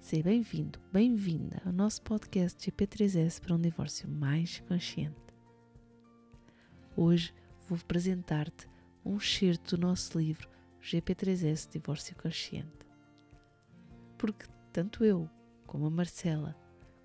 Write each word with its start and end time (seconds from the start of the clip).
seja 0.00 0.22
bem-vindo, 0.22 0.78
bem-vinda 0.92 1.60
ao 1.64 1.72
nosso 1.72 2.02
podcast 2.02 2.70
GP3S 2.70 3.40
para 3.40 3.54
um 3.54 3.60
divórcio 3.60 4.08
mais 4.08 4.60
consciente. 4.60 5.16
Hoje 6.96 7.34
vou 7.68 7.78
apresentar-te 7.78 8.68
um 9.04 9.16
excerto 9.16 9.76
do 9.76 9.82
nosso 9.86 10.18
livro 10.18 10.48
GP3S 10.82 11.70
Divórcio 11.70 12.16
Consciente. 12.16 12.86
Porque 14.16 14.46
tanto 14.72 15.04
eu 15.04 15.28
como 15.66 15.86
a 15.86 15.90
Marcela, 15.90 16.56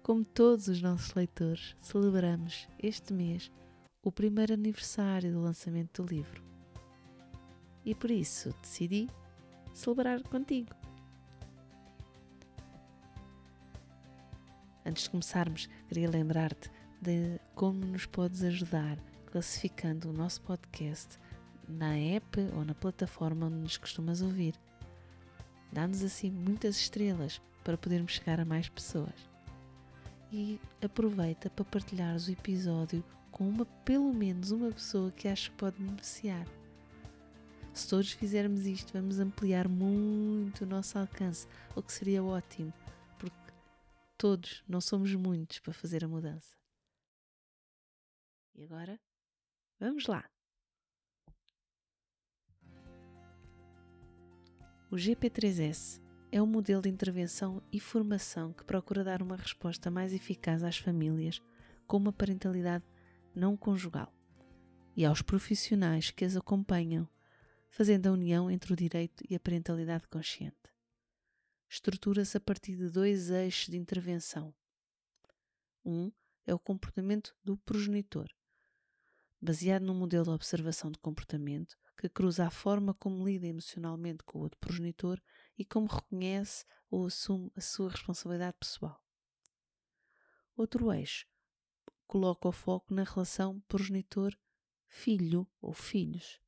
como 0.03 0.23
todos 0.23 0.67
os 0.67 0.81
nossos 0.81 1.13
leitores, 1.15 1.75
celebramos 1.79 2.67
este 2.81 3.13
mês 3.13 3.51
o 4.03 4.11
primeiro 4.11 4.53
aniversário 4.53 5.31
do 5.31 5.41
lançamento 5.41 6.03
do 6.03 6.13
livro. 6.13 6.43
E 7.83 7.95
por 7.95 8.11
isso 8.11 8.53
decidi 8.61 9.07
celebrar 9.73 10.21
contigo. 10.23 10.80
Antes 14.85 15.03
de 15.03 15.11
começarmos, 15.11 15.69
queria 15.87 16.09
lembrar-te 16.09 16.71
de 17.01 17.39
como 17.53 17.85
nos 17.85 18.05
podes 18.05 18.43
ajudar 18.43 18.97
classificando 19.27 20.09
o 20.09 20.13
nosso 20.13 20.41
podcast 20.41 21.17
na 21.67 21.95
app 21.95 22.39
ou 22.55 22.65
na 22.65 22.73
plataforma 22.73 23.45
onde 23.45 23.57
nos 23.57 23.77
costumas 23.77 24.21
ouvir. 24.21 24.55
Dá-nos 25.71 26.03
assim 26.03 26.29
muitas 26.29 26.75
estrelas 26.75 27.41
para 27.63 27.77
podermos 27.77 28.13
chegar 28.13 28.39
a 28.39 28.45
mais 28.45 28.67
pessoas. 28.67 29.29
E 30.31 30.59
aproveita 30.81 31.49
para 31.49 31.63
partilhares 31.63 32.27
o 32.27 32.31
episódio 32.31 33.03
com 33.31 33.47
uma, 33.47 33.65
pelo 33.85 34.13
menos 34.13 34.51
uma 34.51 34.71
pessoa 34.71 35.11
que 35.11 35.27
acho 35.27 35.51
que 35.51 35.57
pode 35.57 35.81
beneficiar. 35.81 36.45
Se 37.73 37.87
todos 37.87 38.11
fizermos 38.11 38.65
isto, 38.65 38.91
vamos 38.93 39.19
ampliar 39.19 39.67
muito 39.69 40.63
o 40.63 40.67
nosso 40.67 40.97
alcance, 40.97 41.47
o 41.73 41.81
que 41.81 41.93
seria 41.93 42.21
ótimo, 42.21 42.73
Todos, 44.21 44.63
não 44.67 44.79
somos 44.79 45.15
muitos 45.15 45.57
para 45.57 45.73
fazer 45.73 46.05
a 46.05 46.07
mudança. 46.07 46.55
E 48.53 48.63
agora, 48.63 49.01
vamos 49.79 50.05
lá! 50.05 50.29
O 54.91 54.95
GP3S 54.95 55.99
é 56.31 56.39
um 56.39 56.45
modelo 56.45 56.83
de 56.83 56.89
intervenção 56.89 57.63
e 57.71 57.79
formação 57.79 58.53
que 58.53 58.63
procura 58.63 59.03
dar 59.03 59.23
uma 59.23 59.35
resposta 59.35 59.89
mais 59.89 60.13
eficaz 60.13 60.63
às 60.63 60.77
famílias 60.77 61.41
com 61.87 61.97
uma 61.97 62.13
parentalidade 62.13 62.85
não 63.33 63.57
conjugal 63.57 64.13
e 64.95 65.03
aos 65.03 65.23
profissionais 65.23 66.11
que 66.11 66.23
as 66.23 66.35
acompanham, 66.35 67.09
fazendo 67.71 68.05
a 68.05 68.11
união 68.11 68.51
entre 68.51 68.71
o 68.71 68.75
direito 68.75 69.23
e 69.27 69.33
a 69.33 69.39
parentalidade 69.39 70.07
consciente 70.07 70.61
estrutura-se 71.71 72.35
a 72.35 72.41
partir 72.41 72.75
de 72.75 72.89
dois 72.89 73.29
eixos 73.29 73.69
de 73.69 73.77
intervenção. 73.77 74.53
Um 75.85 76.11
é 76.45 76.53
o 76.53 76.59
comportamento 76.59 77.33
do 77.41 77.55
progenitor, 77.55 78.27
baseado 79.39 79.83
num 79.83 79.93
modelo 79.93 80.25
de 80.25 80.31
observação 80.31 80.91
de 80.91 80.99
comportamento 80.99 81.77
que 81.97 82.09
cruza 82.09 82.45
a 82.45 82.51
forma 82.51 82.93
como 82.93 83.25
lida 83.25 83.47
emocionalmente 83.47 84.21
com 84.25 84.39
o 84.39 84.41
outro 84.41 84.59
progenitor 84.59 85.21
e 85.57 85.63
como 85.63 85.87
reconhece 85.87 86.65
ou 86.89 87.05
assume 87.05 87.49
a 87.55 87.61
sua 87.61 87.89
responsabilidade 87.89 88.57
pessoal. 88.59 89.01
Outro 90.57 90.91
eixo 90.91 91.25
coloca 92.05 92.49
o 92.49 92.51
foco 92.51 92.93
na 92.93 93.05
relação 93.05 93.61
progenitor-filho 93.61 95.47
ou 95.61 95.71
filhos, 95.71 96.40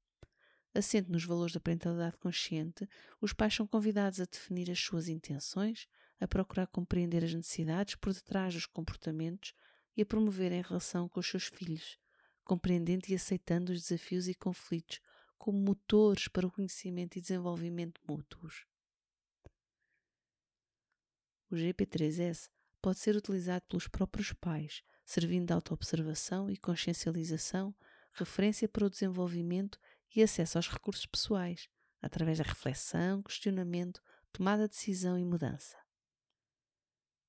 Assente 0.76 1.12
nos 1.12 1.24
valores 1.24 1.54
da 1.54 1.60
parentalidade 1.60 2.18
consciente, 2.18 2.90
os 3.22 3.32
pais 3.32 3.54
são 3.54 3.68
convidados 3.68 4.20
a 4.20 4.26
definir 4.26 4.72
as 4.72 4.80
suas 4.80 5.08
intenções, 5.08 5.88
a 6.20 6.28
procurar 6.28 6.66
compreender 6.68 7.24
as 7.24 7.34
necessidades 7.34 7.96
por 7.96 8.12
detrás 8.12 8.56
dos 8.56 8.66
comportamentos 8.66 9.54
e 9.96 10.02
a 10.02 10.06
promover 10.06 10.52
em 10.52 10.62
relação 10.62 11.08
com 11.08 11.20
os 11.20 11.28
seus 11.28 11.46
filhos, 11.46 12.00
compreendendo 12.44 13.06
e 13.10 13.14
aceitando 13.14 13.72
os 13.72 13.82
desafios 13.82 14.28
e 14.28 14.34
conflitos 14.34 15.00
como 15.38 15.60
motores 15.60 16.28
para 16.28 16.48
o 16.48 16.52
conhecimento 16.52 17.18
e 17.18 17.22
desenvolvimento 17.22 18.02
mútuos. 18.08 18.66
O 21.52 21.56
GP3S 21.56 22.50
pode 22.82 22.98
ser 22.98 23.16
utilizado 23.16 23.64
pelos 23.68 23.88
próprios 23.88 24.34
pais, 24.34 24.82
servindo 25.06 25.48
de 25.48 25.54
autoobservação 25.54 26.50
e 26.50 26.58
consciencialização, 26.58 27.76
referência 28.14 28.68
para 28.68 28.86
o 28.86 28.90
desenvolvimento 28.90 29.80
e 30.16 30.22
acesso 30.22 30.58
aos 30.58 30.68
recursos 30.68 31.06
pessoais, 31.06 31.70
através 32.02 32.38
da 32.38 32.44
reflexão, 32.44 33.22
questionamento, 33.22 34.02
tomada 34.32 34.68
de 34.68 34.76
decisão 34.76 35.18
e 35.18 35.24
mudança. 35.24 35.78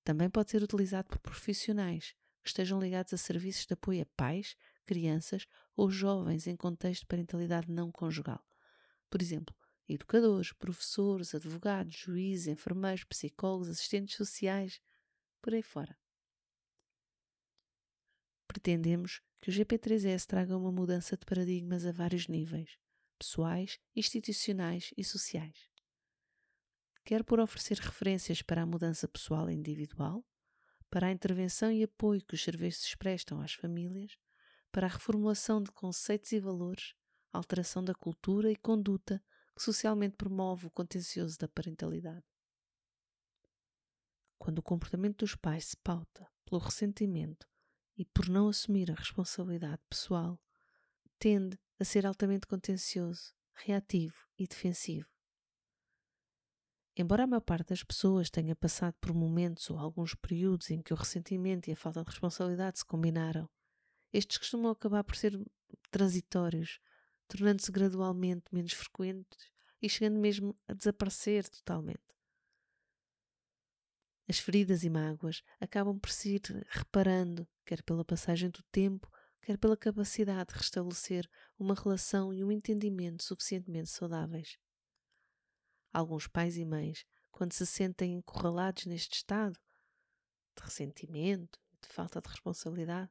Também 0.03 0.29
pode 0.29 0.51
ser 0.51 0.63
utilizado 0.63 1.09
por 1.09 1.19
profissionais 1.19 2.15
que 2.43 2.49
estejam 2.49 2.79
ligados 2.79 3.15
a 3.15 3.17
serviços 3.17 3.67
de 3.67 3.73
apoio 3.73 4.03
a 4.03 4.07
pais, 4.17 4.55
crianças 4.85 5.47
ou 5.75 5.91
jovens 5.91 6.47
em 6.47 6.55
contexto 6.55 7.01
de 7.01 7.07
parentalidade 7.07 7.73
não 7.73 7.91
conjugal. 7.91 8.45
Por 9.09 9.23
exemplo, 9.23 9.57
educadores, 9.89 10.53
professores, 10.53 11.35
advogados, 11.35 11.95
juízes, 11.97 12.49
enfermeiros, 12.49 13.05
psicólogos, 13.05 13.69
assistentes 13.69 14.17
sociais, 14.17 14.81
por 15.41 15.55
aí 15.55 15.63
fora. 15.63 15.97
Pretendemos 18.65 19.21
que 19.43 19.51
o 19.51 19.53
GP3S 19.53 20.25
traga 20.25 20.57
uma 20.57 20.73
mudança 20.73 21.19
de 21.19 21.27
paradigmas 21.27 21.85
a 21.85 21.93
vários 21.93 22.29
níveis, 22.29 22.79
pessoais, 23.19 23.79
institucionais 23.95 24.91
e 24.97 25.05
sociais. 25.05 25.69
Quer 27.05 27.23
por 27.25 27.39
oferecer 27.39 27.77
referências 27.77 28.41
para 28.41 28.63
a 28.63 28.67
mudança 28.67 29.07
pessoal 29.07 29.51
e 29.51 29.55
individual, 29.55 30.25
para 30.89 31.09
a 31.09 31.11
intervenção 31.11 31.71
e 31.71 31.83
apoio 31.83 32.25
que 32.25 32.35
os 32.35 32.43
serviços 32.43 32.95
prestam 32.95 33.39
às 33.43 33.53
famílias, 33.53 34.17
para 34.73 34.87
a 34.87 34.91
reformulação 34.91 35.63
de 35.63 35.71
conceitos 35.71 36.33
e 36.33 36.41
valores, 36.41 36.95
alteração 37.35 37.85
da 37.85 37.95
cultura 37.95 38.51
e 38.51 38.57
conduta 38.57 39.23
que 39.55 39.63
socialmente 39.63 40.17
promove 40.17 40.69
o 40.69 40.71
contencioso 40.71 41.37
da 41.37 41.49
parentalidade. 41.49 42.25
Quando 44.39 44.61
o 44.61 44.63
comportamento 44.63 45.19
dos 45.19 45.37
pais 45.37 45.67
se 45.67 45.77
pauta 45.77 46.27
pelo 46.47 46.63
ressentimento, 46.63 47.47
e 47.97 48.05
por 48.05 48.29
não 48.29 48.49
assumir 48.49 48.91
a 48.91 48.95
responsabilidade 48.95 49.81
pessoal, 49.89 50.41
tende 51.19 51.59
a 51.79 51.85
ser 51.85 52.07
altamente 52.07 52.47
contencioso, 52.47 53.33
reativo 53.55 54.17
e 54.39 54.47
defensivo. 54.47 55.09
Embora 56.97 57.25
a 57.25 57.27
maior 57.27 57.41
parte 57.41 57.71
das 57.71 57.83
pessoas 57.83 58.31
tenha 58.31 58.55
passado 58.55 58.95
por 59.01 59.13
momentos 59.13 59.69
ou 59.69 59.79
alguns 59.79 60.15
períodos 60.15 60.71
em 60.71 60.81
que 60.81 60.93
o 60.93 60.97
ressentimento 60.97 61.69
e 61.69 61.73
a 61.73 61.77
falta 61.77 62.03
de 62.03 62.11
responsabilidade 62.11 62.79
se 62.79 62.85
combinaram, 62.85 63.49
estes 64.13 64.39
costumam 64.39 64.71
acabar 64.71 65.03
por 65.03 65.17
ser 65.17 65.37
transitórios, 65.91 66.79
tornando-se 67.27 67.73
gradualmente 67.73 68.45
menos 68.53 68.73
frequentes 68.73 69.51
e 69.83 69.89
chegando 69.89 70.21
mesmo 70.21 70.57
a 70.69 70.73
desaparecer 70.73 71.49
totalmente. 71.49 72.01
As 74.27 74.39
feridas 74.39 74.85
e 74.85 74.91
mágoas 74.91 75.43
acabam 75.61 75.99
por 75.99 76.11
se 76.11 76.37
ir 76.37 76.67
reparando, 76.71 77.47
quer 77.65 77.83
pela 77.83 78.05
passagem 78.05 78.49
do 78.49 78.63
tempo, 78.73 79.11
quer 79.43 79.59
pela 79.59 79.77
capacidade 79.77 80.53
de 80.53 80.59
restabelecer 80.59 81.29
uma 81.59 81.75
relação 81.75 82.33
e 82.33 82.43
um 82.43 82.51
entendimento 82.51 83.23
suficientemente 83.23 83.91
saudáveis. 83.91 84.59
Alguns 85.93 86.27
pais 86.27 86.57
e 86.57 86.65
mães, 86.65 87.05
quando 87.31 87.53
se 87.53 87.67
sentem 87.67 88.15
encurralados 88.15 88.87
neste 88.87 89.17
estado 89.17 89.61
de 90.57 90.63
ressentimento, 90.63 91.61
de 91.83 91.89
falta 91.89 92.21
de 92.21 92.29
responsabilidade, 92.29 93.11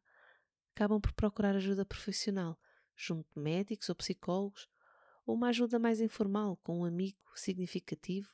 acabam 0.71 0.99
por 0.99 1.13
procurar 1.13 1.55
ajuda 1.55 1.85
profissional 1.85 2.59
junto 2.95 3.31
de 3.35 3.39
médicos 3.39 3.89
ou 3.89 3.95
psicólogos, 3.95 4.67
ou 5.25 5.35
uma 5.35 5.49
ajuda 5.49 5.77
mais 5.77 6.01
informal 6.01 6.57
com 6.57 6.79
um 6.79 6.85
amigo 6.85 7.19
significativo 7.35 8.29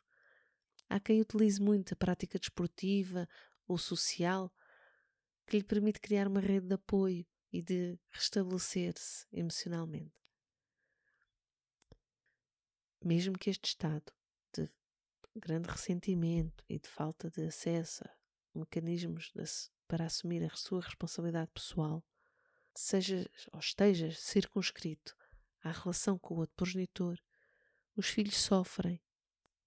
Há 0.89 0.99
quem 0.99 1.21
utilize 1.21 1.61
muito 1.61 1.93
a 1.93 1.95
prática 1.95 2.39
desportiva 2.39 3.27
ou 3.67 3.77
social 3.77 4.51
que 5.45 5.57
lhe 5.57 5.63
permite 5.63 5.99
criar 5.99 6.27
uma 6.27 6.39
rede 6.39 6.67
de 6.67 6.73
apoio 6.73 7.25
e 7.51 7.61
de 7.61 7.99
restabelecer-se 8.11 9.27
emocionalmente. 9.31 10.13
Mesmo 13.03 13.37
que 13.37 13.49
este 13.49 13.69
estado 13.69 14.11
de 14.53 14.69
grande 15.35 15.69
ressentimento 15.69 16.63
e 16.67 16.79
de 16.79 16.89
falta 16.89 17.29
de 17.29 17.43
acesso 17.43 18.03
mecanismos 18.53 19.31
de, 19.33 19.43
para 19.87 20.05
assumir 20.05 20.43
a 20.43 20.55
sua 20.55 20.81
responsabilidade 20.81 21.51
pessoal, 21.51 22.03
seja 22.75 23.29
ou 23.51 23.59
esteja 23.59 24.11
circunscrito 24.11 25.15
à 25.63 25.71
relação 25.71 26.17
com 26.17 26.35
o 26.35 26.39
outro 26.39 26.55
progenitor, 26.55 27.17
os 27.95 28.07
filhos 28.07 28.37
sofrem, 28.37 29.01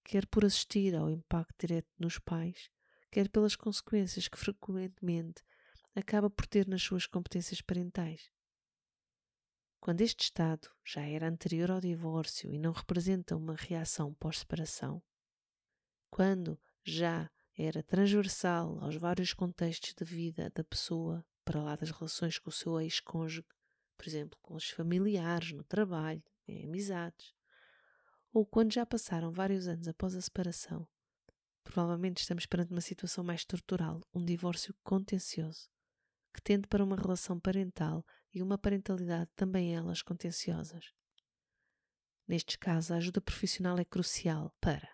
quer 0.03 0.25
por 0.27 0.45
assistir 0.45 0.95
ao 0.95 1.09
impacto 1.09 1.67
direto 1.67 1.89
nos 1.97 2.19
pais, 2.19 2.69
quer 3.11 3.29
pelas 3.29 3.55
consequências 3.55 4.27
que 4.27 4.37
frequentemente 4.37 5.43
acaba 5.95 6.29
por 6.29 6.47
ter 6.47 6.67
nas 6.67 6.81
suas 6.81 7.05
competências 7.05 7.61
parentais. 7.61 8.31
Quando 9.79 10.01
este 10.01 10.23
estado 10.23 10.69
já 10.83 11.01
era 11.01 11.27
anterior 11.27 11.69
ao 11.69 11.81
divórcio 11.81 12.53
e 12.53 12.57
não 12.57 12.71
representa 12.71 13.35
uma 13.35 13.55
reação 13.55 14.13
pós-separação, 14.13 15.03
quando 16.09 16.59
já 16.83 17.29
era 17.57 17.83
transversal 17.83 18.79
aos 18.83 18.95
vários 18.95 19.33
contextos 19.33 19.93
de 19.93 20.03
vida 20.03 20.49
da 20.55 20.63
pessoa, 20.63 21.25
para 21.45 21.61
lá 21.61 21.75
das 21.75 21.91
relações 21.91 22.39
com 22.39 22.49
o 22.49 22.53
seu 22.53 22.79
ex-cônjuge, 22.79 23.45
por 23.97 24.07
exemplo, 24.07 24.39
com 24.41 24.55
os 24.55 24.69
familiares, 24.69 25.51
no 25.51 25.63
trabalho, 25.63 26.23
em 26.47 26.65
amizades, 26.65 27.33
ou 28.33 28.45
quando 28.45 28.73
já 28.73 28.85
passaram 28.85 29.31
vários 29.31 29.67
anos 29.67 29.87
após 29.87 30.15
a 30.15 30.21
separação, 30.21 30.87
provavelmente 31.63 32.17
estamos 32.17 32.47
perante 32.47 32.71
uma 32.71 32.81
situação 32.81 33.23
mais 33.23 33.41
estrutural, 33.41 34.01
um 34.13 34.25
divórcio 34.25 34.75
contencioso, 34.83 35.69
que 36.33 36.41
tende 36.41 36.67
para 36.67 36.83
uma 36.83 36.95
relação 36.95 37.39
parental 37.39 38.03
e 38.33 38.41
uma 38.41 38.57
parentalidade 38.57 39.29
também 39.35 39.75
elas 39.75 40.01
contenciosas. 40.01 40.91
Nestes 42.27 42.55
casos, 42.55 42.91
a 42.91 42.97
ajuda 42.97 43.21
profissional 43.21 43.77
é 43.77 43.85
crucial 43.85 44.55
para 44.59 44.89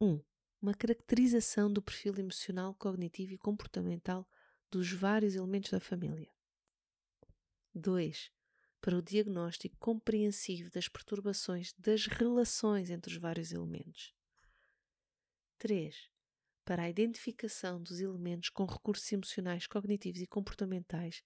1. 0.00 0.06
Um, 0.06 0.24
uma 0.62 0.72
caracterização 0.72 1.70
do 1.70 1.82
perfil 1.82 2.14
emocional, 2.16 2.74
cognitivo 2.74 3.34
e 3.34 3.38
comportamental 3.38 4.26
dos 4.70 4.90
vários 4.90 5.34
elementos 5.34 5.70
da 5.70 5.80
família. 5.80 6.32
2. 7.74 8.33
Para 8.84 8.98
o 8.98 9.02
diagnóstico 9.02 9.78
compreensivo 9.78 10.70
das 10.70 10.88
perturbações 10.88 11.72
das 11.78 12.06
relações 12.06 12.90
entre 12.90 13.14
os 13.14 13.18
vários 13.18 13.50
elementos. 13.50 14.12
3 15.56 16.10
para 16.66 16.82
a 16.82 16.88
identificação 16.90 17.82
dos 17.82 17.98
elementos 17.98 18.50
com 18.50 18.66
recursos 18.66 19.10
emocionais, 19.10 19.66
cognitivos 19.66 20.20
e 20.20 20.26
comportamentais 20.26 21.22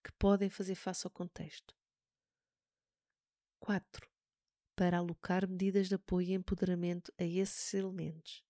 que 0.00 0.12
podem 0.12 0.48
fazer 0.48 0.76
face 0.76 1.04
ao 1.04 1.10
contexto. 1.10 1.74
4. 3.58 4.08
Para 4.76 4.98
alocar 4.98 5.48
medidas 5.48 5.88
de 5.88 5.96
apoio 5.96 6.28
e 6.28 6.34
empoderamento 6.34 7.12
a 7.18 7.24
esses 7.24 7.74
elementos. 7.74 8.44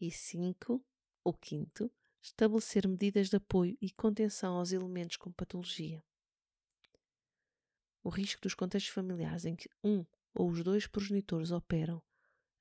E 0.00 0.10
5. 0.10 0.84
O 1.22 1.32
quinto, 1.32 1.88
estabelecer 2.20 2.88
medidas 2.88 3.28
de 3.28 3.36
apoio 3.36 3.78
e 3.80 3.88
contenção 3.88 4.56
aos 4.56 4.72
elementos 4.72 5.16
com 5.16 5.30
patologia. 5.30 6.02
O 8.02 8.08
risco 8.08 8.40
dos 8.40 8.54
contextos 8.54 8.92
familiares 8.92 9.44
em 9.44 9.54
que 9.54 9.68
um 9.82 10.04
ou 10.34 10.50
os 10.50 10.62
dois 10.62 10.86
progenitores 10.86 11.50
operam 11.50 12.02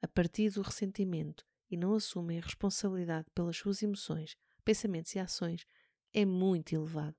a 0.01 0.07
partir 0.07 0.49
do 0.51 0.61
ressentimento 0.61 1.45
e 1.69 1.77
não 1.77 1.93
assumem 1.93 2.39
a 2.39 2.41
responsabilidade 2.41 3.29
pelas 3.33 3.57
suas 3.57 3.81
emoções, 3.81 4.35
pensamentos 4.63 5.15
e 5.15 5.19
ações 5.19 5.65
é 6.13 6.25
muito 6.25 6.73
elevado. 6.73 7.15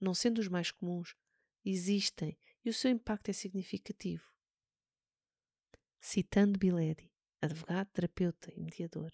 Não 0.00 0.14
sendo 0.14 0.38
os 0.38 0.48
mais 0.48 0.70
comuns, 0.70 1.14
existem 1.64 2.36
e 2.64 2.70
o 2.70 2.74
seu 2.74 2.90
impacto 2.90 3.28
é 3.28 3.32
significativo. 3.32 4.24
Citando 6.00 6.58
Biledi, 6.58 7.12
advogado, 7.40 7.88
terapeuta 7.92 8.52
e 8.54 8.60
mediador. 8.60 9.12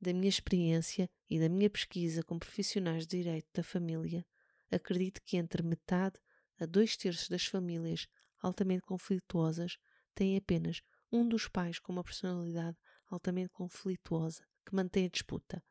Da 0.00 0.12
minha 0.12 0.28
experiência 0.28 1.08
e 1.30 1.38
da 1.38 1.48
minha 1.48 1.70
pesquisa 1.70 2.22
com 2.22 2.38
profissionais 2.38 3.06
de 3.06 3.18
direito 3.18 3.48
da 3.54 3.62
família, 3.62 4.26
acredito 4.70 5.22
que 5.22 5.36
entre 5.36 5.62
metade 5.62 6.20
a 6.60 6.66
dois 6.66 6.96
terços 6.96 7.28
das 7.28 7.44
famílias 7.46 8.06
altamente 8.40 8.82
conflituosas 8.82 9.78
têm 10.14 10.36
apenas 10.36 10.82
um 11.10 11.28
dos 11.28 11.48
pais 11.48 11.78
com 11.78 11.92
uma 11.92 12.04
personalidade 12.04 12.76
altamente 13.06 13.50
conflituosa 13.50 14.46
que 14.64 14.74
mantém 14.74 15.06
a 15.06 15.08
disputa, 15.08 15.62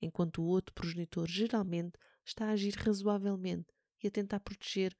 enquanto 0.00 0.42
o 0.42 0.46
outro 0.46 0.74
progenitor 0.74 1.28
geralmente 1.28 1.98
está 2.24 2.46
a 2.46 2.50
agir 2.50 2.74
razoavelmente 2.74 3.72
e 4.02 4.08
a 4.08 4.10
tentar 4.10 4.40
proteger 4.40 4.96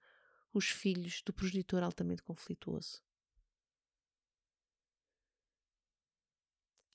os 0.53 0.69
filhos 0.69 1.23
do 1.23 1.33
progenitor 1.33 1.83
altamente 1.83 2.23
conflituoso. 2.23 3.03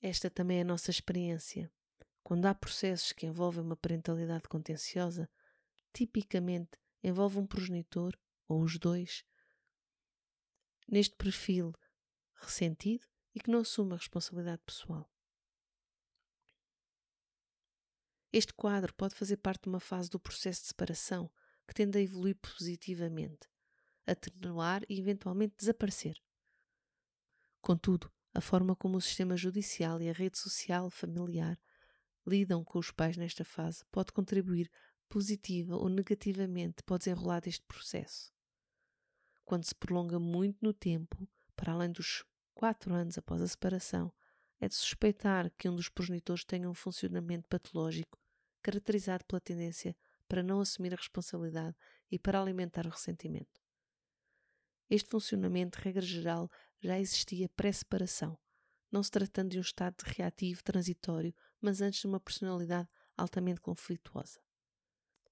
Esta 0.00 0.30
também 0.30 0.58
é 0.58 0.60
a 0.60 0.64
nossa 0.64 0.90
experiência. 0.90 1.72
Quando 2.22 2.46
há 2.46 2.54
processos 2.54 3.12
que 3.12 3.26
envolvem 3.26 3.62
uma 3.62 3.76
parentalidade 3.76 4.48
contenciosa, 4.48 5.28
tipicamente 5.92 6.78
envolve 7.02 7.38
um 7.38 7.46
progenitor, 7.46 8.16
ou 8.48 8.62
os 8.62 8.78
dois, 8.78 9.24
neste 10.88 11.16
perfil 11.16 11.74
ressentido 12.34 13.06
e 13.34 13.40
que 13.40 13.50
não 13.50 13.60
assume 13.60 13.94
a 13.94 13.96
responsabilidade 13.96 14.62
pessoal. 14.64 15.10
Este 18.32 18.52
quadro 18.52 18.94
pode 18.94 19.14
fazer 19.14 19.38
parte 19.38 19.62
de 19.62 19.68
uma 19.68 19.80
fase 19.80 20.10
do 20.10 20.20
processo 20.20 20.62
de 20.62 20.68
separação 20.68 21.30
que 21.66 21.74
tende 21.74 21.98
a 21.98 22.02
evoluir 22.02 22.36
positivamente, 22.36 23.48
atenuar 24.06 24.82
e 24.88 24.98
eventualmente 24.98 25.56
desaparecer. 25.56 26.22
Contudo, 27.60 28.12
a 28.34 28.40
forma 28.40 28.76
como 28.76 28.98
o 28.98 29.00
sistema 29.00 29.36
judicial 29.36 30.00
e 30.00 30.10
a 30.10 30.12
rede 30.12 30.38
social 30.38 30.90
familiar 30.90 31.58
lidam 32.26 32.62
com 32.62 32.78
os 32.78 32.90
pais 32.90 33.16
nesta 33.16 33.44
fase 33.44 33.84
pode 33.90 34.12
contribuir 34.12 34.70
positiva 35.08 35.76
ou 35.76 35.88
negativamente 35.88 36.82
para 36.82 36.96
o 36.96 36.98
desenrolar 36.98 37.40
deste 37.40 37.64
processo. 37.64 38.35
Quando 39.46 39.64
se 39.64 39.76
prolonga 39.76 40.18
muito 40.18 40.58
no 40.60 40.74
tempo, 40.74 41.16
para 41.54 41.72
além 41.72 41.92
dos 41.92 42.24
quatro 42.52 42.92
anos 42.92 43.16
após 43.16 43.40
a 43.40 43.46
separação, 43.46 44.12
é 44.58 44.66
de 44.66 44.74
suspeitar 44.74 45.52
que 45.56 45.68
um 45.68 45.76
dos 45.76 45.88
progenitores 45.88 46.44
tenha 46.44 46.68
um 46.68 46.74
funcionamento 46.74 47.46
patológico 47.48 48.20
caracterizado 48.60 49.24
pela 49.24 49.40
tendência 49.40 49.96
para 50.26 50.42
não 50.42 50.60
assumir 50.60 50.92
a 50.92 50.96
responsabilidade 50.96 51.76
e 52.10 52.18
para 52.18 52.40
alimentar 52.40 52.86
o 52.86 52.90
ressentimento. 52.90 53.62
Este 54.90 55.08
funcionamento, 55.08 55.78
regra 55.80 56.02
geral, 56.02 56.50
já 56.80 56.98
existia 56.98 57.48
pré-separação, 57.50 58.36
não 58.90 59.00
se 59.00 59.12
tratando 59.12 59.50
de 59.50 59.58
um 59.58 59.62
estado 59.62 60.02
reativo 60.02 60.64
transitório, 60.64 61.32
mas 61.60 61.80
antes 61.80 62.00
de 62.00 62.08
uma 62.08 62.18
personalidade 62.18 62.88
altamente 63.16 63.60
conflituosa. 63.60 64.40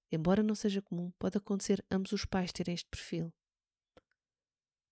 Embora 0.09 0.41
não 0.41 0.55
seja 0.55 0.81
comum, 0.81 1.11
pode 1.19 1.37
acontecer 1.37 1.85
ambos 1.91 2.13
os 2.13 2.23
pais 2.23 2.53
terem 2.53 2.75
este 2.75 2.87
perfil, 2.89 3.33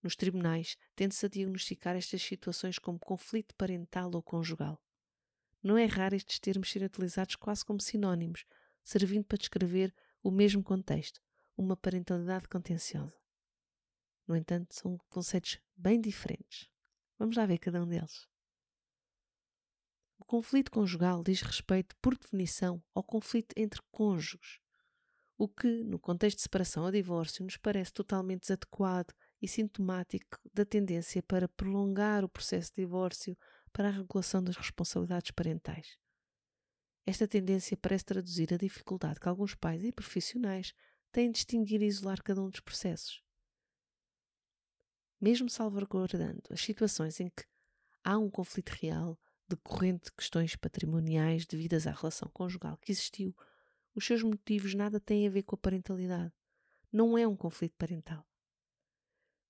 nos 0.03 0.15
tribunais, 0.15 0.77
tende-se 0.95 1.25
a 1.25 1.29
diagnosticar 1.29 1.95
estas 1.95 2.21
situações 2.21 2.77
como 2.77 2.99
conflito 2.99 3.55
parental 3.55 4.11
ou 4.13 4.21
conjugal. 4.21 4.81
Não 5.61 5.77
é 5.77 5.85
raro 5.85 6.15
estes 6.15 6.39
termos 6.39 6.69
serem 6.69 6.87
utilizados 6.87 7.35
quase 7.35 7.63
como 7.63 7.79
sinónimos, 7.79 8.45
servindo 8.83 9.23
para 9.23 9.37
descrever 9.37 9.95
o 10.21 10.29
mesmo 10.29 10.61
contexto, 10.61 11.21
uma 11.55 11.77
parentalidade 11.77 12.47
contenciosa. 12.49 13.17
No 14.27 14.35
entanto, 14.35 14.73
são 14.73 14.97
conceitos 15.09 15.59
bem 15.75 15.99
diferentes. 15.99 16.69
Vamos 17.17 17.37
lá 17.37 17.45
ver 17.45 17.59
cada 17.59 17.81
um 17.81 17.87
deles. 17.87 18.27
O 20.17 20.25
conflito 20.25 20.71
conjugal 20.71 21.23
diz 21.23 21.41
respeito, 21.41 21.95
por 22.01 22.17
definição, 22.17 22.83
ao 22.93 23.03
conflito 23.03 23.53
entre 23.57 23.81
cônjuges, 23.91 24.59
o 25.37 25.47
que, 25.47 25.83
no 25.83 25.99
contexto 25.99 26.37
de 26.37 26.43
separação 26.43 26.83
ou 26.83 26.91
divórcio, 26.91 27.43
nos 27.43 27.57
parece 27.57 27.91
totalmente 27.91 28.41
desadequado 28.41 29.13
e 29.43 29.47
sintomático 29.47 30.39
da 30.53 30.63
tendência 30.63 31.21
para 31.21 31.49
prolongar 31.49 32.23
o 32.23 32.29
processo 32.29 32.69
de 32.69 32.81
divórcio 32.81 33.37
para 33.73 33.89
a 33.89 33.91
regulação 33.91 34.41
das 34.41 34.55
responsabilidades 34.55 35.31
parentais. 35.31 35.97
Esta 37.05 37.27
tendência 37.27 37.75
parece 37.75 38.05
traduzir 38.05 38.53
a 38.53 38.57
dificuldade 38.57 39.19
que 39.19 39.27
alguns 39.27 39.53
pais 39.53 39.83
e 39.83 39.91
profissionais 39.91 40.73
têm 41.11 41.27
de 41.27 41.33
distinguir 41.33 41.81
e 41.81 41.87
isolar 41.87 42.23
cada 42.23 42.41
um 42.41 42.49
dos 42.49 42.61
processos. 42.61 43.21
Mesmo 45.19 45.49
salvaguardando 45.49 46.43
as 46.49 46.61
situações 46.61 47.19
em 47.19 47.27
que 47.27 47.43
há 48.01 48.17
um 48.17 48.29
conflito 48.29 48.69
real 48.69 49.19
decorrente 49.45 50.05
de 50.05 50.13
questões 50.13 50.55
patrimoniais 50.55 51.45
devidas 51.45 51.85
à 51.85 51.91
relação 51.91 52.29
conjugal 52.33 52.77
que 52.77 52.93
existiu, 52.93 53.35
os 53.93 54.05
seus 54.05 54.23
motivos 54.23 54.73
nada 54.73 55.01
têm 55.01 55.27
a 55.27 55.29
ver 55.29 55.43
com 55.43 55.55
a 55.55 55.57
parentalidade. 55.57 56.33
Não 56.89 57.17
é 57.17 57.27
um 57.27 57.35
conflito 57.35 57.75
parental. 57.77 58.25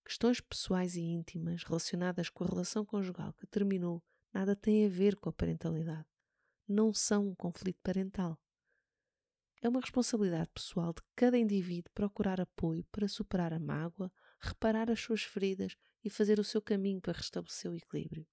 Questões 0.05 0.41
pessoais 0.41 0.95
e 0.95 1.01
íntimas 1.01 1.63
relacionadas 1.63 2.29
com 2.29 2.43
a 2.43 2.47
relação 2.47 2.85
conjugal 2.85 3.33
que 3.33 3.47
terminou 3.47 4.03
nada 4.33 4.55
têm 4.55 4.85
a 4.85 4.89
ver 4.89 5.15
com 5.15 5.29
a 5.29 5.33
parentalidade. 5.33 6.07
Não 6.67 6.93
são 6.93 7.29
um 7.29 7.35
conflito 7.35 7.79
parental. 7.81 8.39
É 9.61 9.69
uma 9.69 9.79
responsabilidade 9.79 10.49
pessoal 10.53 10.91
de 10.91 11.01
cada 11.15 11.37
indivíduo 11.37 11.91
procurar 11.93 12.41
apoio 12.41 12.83
para 12.91 13.07
superar 13.07 13.53
a 13.53 13.59
mágoa, 13.59 14.11
reparar 14.39 14.91
as 14.91 14.99
suas 14.99 15.23
feridas 15.23 15.77
e 16.03 16.09
fazer 16.09 16.37
o 16.37 16.43
seu 16.43 16.61
caminho 16.61 16.99
para 16.99 17.13
restabelecer 17.13 17.71
o 17.71 17.75
equilíbrio. 17.75 18.27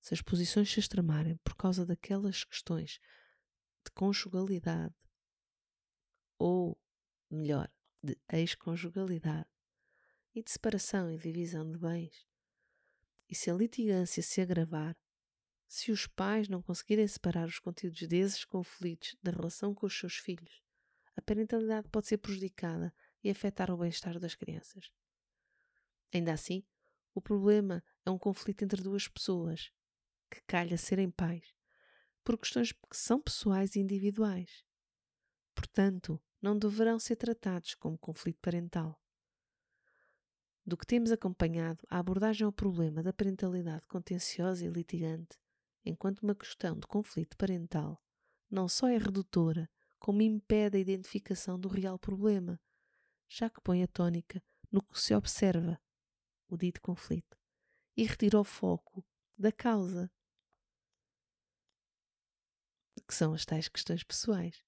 Se 0.00 0.14
as 0.14 0.22
posições 0.22 0.70
se 0.70 0.78
extremarem 0.78 1.36
por 1.38 1.56
causa 1.56 1.84
daquelas 1.84 2.44
questões 2.44 3.00
de 3.84 3.90
conjugalidade, 3.92 4.94
ou 6.38 6.80
melhor, 7.28 7.68
de 8.00 8.16
ex-conjugalidade, 8.32 9.48
e 10.36 10.42
de 10.42 10.50
separação 10.50 11.10
e 11.10 11.16
divisão 11.16 11.66
de 11.72 11.78
bens, 11.78 12.26
e 13.26 13.34
se 13.34 13.50
a 13.50 13.54
litigância 13.54 14.22
se 14.22 14.38
agravar, 14.38 14.94
se 15.66 15.90
os 15.90 16.06
pais 16.06 16.46
não 16.46 16.60
conseguirem 16.60 17.08
separar 17.08 17.48
os 17.48 17.58
conteúdos 17.58 18.06
desses 18.06 18.44
conflitos 18.44 19.16
da 19.22 19.32
relação 19.32 19.74
com 19.74 19.86
os 19.86 19.98
seus 19.98 20.16
filhos, 20.18 20.62
a 21.16 21.22
parentalidade 21.22 21.88
pode 21.88 22.06
ser 22.06 22.18
prejudicada 22.18 22.94
e 23.24 23.30
afetar 23.30 23.70
o 23.70 23.78
bem-estar 23.78 24.20
das 24.20 24.34
crianças. 24.34 24.92
Ainda 26.12 26.34
assim, 26.34 26.62
o 27.14 27.20
problema 27.22 27.82
é 28.04 28.10
um 28.10 28.18
conflito 28.18 28.62
entre 28.62 28.82
duas 28.82 29.08
pessoas 29.08 29.72
que 30.30 30.42
calha 30.42 30.76
serem 30.76 31.10
pais, 31.10 31.54
por 32.22 32.36
questões 32.36 32.72
que 32.72 32.96
são 32.96 33.22
pessoais 33.22 33.74
e 33.74 33.80
individuais. 33.80 34.62
Portanto, 35.54 36.22
não 36.42 36.58
deverão 36.58 36.98
ser 36.98 37.16
tratados 37.16 37.74
como 37.74 37.96
conflito 37.96 38.38
parental. 38.42 39.00
Do 40.66 40.76
que 40.76 40.84
temos 40.84 41.12
acompanhado, 41.12 41.86
a 41.88 42.00
abordagem 42.00 42.44
ao 42.44 42.50
problema 42.50 43.00
da 43.00 43.12
parentalidade 43.12 43.86
contenciosa 43.86 44.64
e 44.64 44.68
litigante, 44.68 45.38
enquanto 45.84 46.22
uma 46.22 46.34
questão 46.34 46.76
de 46.76 46.88
conflito 46.88 47.36
parental, 47.36 48.02
não 48.50 48.68
só 48.68 48.88
é 48.88 48.98
redutora, 48.98 49.70
como 50.00 50.22
impede 50.22 50.76
a 50.76 50.80
identificação 50.80 51.56
do 51.56 51.68
real 51.68 51.96
problema, 51.96 52.60
já 53.28 53.48
que 53.48 53.60
põe 53.60 53.84
a 53.84 53.86
tónica 53.86 54.42
no 54.68 54.82
que 54.82 55.00
se 55.00 55.14
observa, 55.14 55.80
o 56.48 56.56
dito 56.56 56.82
conflito, 56.82 57.38
e 57.96 58.02
retira 58.02 58.40
o 58.40 58.44
foco 58.44 59.06
da 59.38 59.52
causa, 59.52 60.10
que 63.06 63.14
são 63.14 63.32
as 63.32 63.44
tais 63.44 63.68
questões 63.68 64.02
pessoais. 64.02 64.64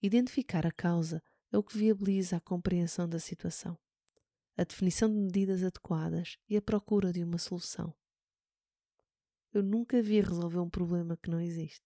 Identificar 0.00 0.66
a 0.66 0.72
causa 0.72 1.22
é 1.52 1.58
o 1.58 1.62
que 1.62 1.76
viabiliza 1.76 2.38
a 2.38 2.40
compreensão 2.40 3.06
da 3.06 3.18
situação, 3.18 3.78
a 4.56 4.64
definição 4.64 5.08
de 5.08 5.16
medidas 5.16 5.62
adequadas 5.62 6.38
e 6.48 6.56
a 6.56 6.62
procura 6.62 7.12
de 7.12 7.22
uma 7.22 7.38
solução. 7.38 7.94
Eu 9.52 9.62
nunca 9.62 10.02
vi 10.02 10.20
resolver 10.20 10.58
um 10.58 10.70
problema 10.70 11.16
que 11.16 11.30
não 11.30 11.40
existe. 11.40 11.84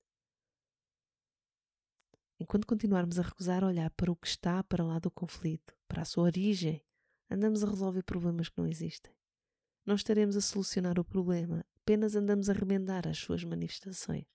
Enquanto 2.38 2.66
continuarmos 2.66 3.18
a 3.18 3.22
recusar 3.22 3.64
olhar 3.64 3.90
para 3.92 4.10
o 4.10 4.16
que 4.16 4.26
está 4.26 4.62
para 4.64 4.84
lá 4.84 4.98
do 4.98 5.10
conflito, 5.10 5.74
para 5.86 6.02
a 6.02 6.04
sua 6.04 6.24
origem, 6.24 6.84
andamos 7.30 7.62
a 7.62 7.68
resolver 7.68 8.02
problemas 8.02 8.48
que 8.48 8.58
não 8.58 8.66
existem. 8.66 9.14
Não 9.86 9.94
estaremos 9.94 10.36
a 10.36 10.40
solucionar 10.40 10.98
o 10.98 11.04
problema, 11.04 11.64
apenas 11.80 12.14
andamos 12.16 12.50
a 12.50 12.52
remendar 12.52 13.06
as 13.06 13.18
suas 13.18 13.44
manifestações. 13.44 14.26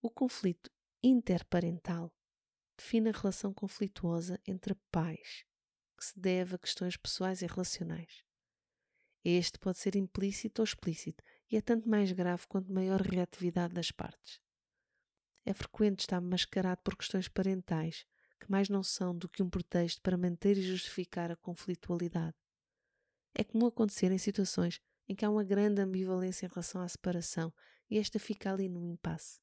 O 0.00 0.10
conflito 0.10 0.70
interparental 1.02 2.12
define 2.76 3.10
a 3.10 3.12
relação 3.12 3.52
conflituosa 3.52 4.40
entre 4.46 4.74
pais, 4.90 5.44
que 5.96 6.04
se 6.04 6.18
deve 6.18 6.54
a 6.54 6.58
questões 6.58 6.96
pessoais 6.96 7.42
e 7.42 7.46
relacionais. 7.46 8.24
Este 9.24 9.58
pode 9.58 9.78
ser 9.78 9.96
implícito 9.96 10.62
ou 10.62 10.64
explícito 10.64 11.24
e 11.50 11.56
é 11.56 11.60
tanto 11.60 11.88
mais 11.88 12.12
grave 12.12 12.46
quanto 12.46 12.72
maior 12.72 13.00
reatividade 13.00 13.74
das 13.74 13.90
partes. 13.90 14.40
É 15.44 15.52
frequente 15.52 16.00
estar 16.00 16.20
mascarado 16.20 16.80
por 16.82 16.96
questões 16.96 17.28
parentais, 17.28 18.04
que 18.38 18.50
mais 18.50 18.68
não 18.68 18.82
são 18.82 19.16
do 19.16 19.28
que 19.28 19.42
um 19.42 19.50
pretexto 19.50 20.00
para 20.02 20.16
manter 20.16 20.56
e 20.58 20.62
justificar 20.62 21.30
a 21.30 21.36
conflitualidade. 21.36 22.36
É 23.34 23.42
comum 23.44 23.66
acontecer 23.66 24.10
em 24.12 24.18
situações 24.18 24.80
em 25.08 25.14
que 25.14 25.24
há 25.24 25.30
uma 25.30 25.44
grande 25.44 25.80
ambivalência 25.80 26.46
em 26.46 26.48
relação 26.48 26.80
à 26.80 26.88
separação 26.88 27.52
e 27.90 27.98
esta 27.98 28.18
fica 28.18 28.52
ali 28.52 28.68
num 28.68 28.86
impasse. 28.86 29.40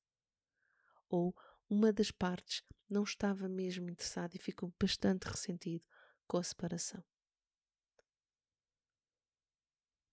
Ou 1.09 1.35
uma 1.74 1.92
das 1.92 2.12
partes 2.12 2.63
não 2.88 3.01
estava 3.01 3.50
mesmo 3.50 3.89
interessada 3.89 4.36
e 4.36 4.39
ficou 4.39 4.72
bastante 4.80 5.24
ressentido 5.24 5.84
com 6.27 6.38
a 6.38 6.44
separação. 6.44 7.03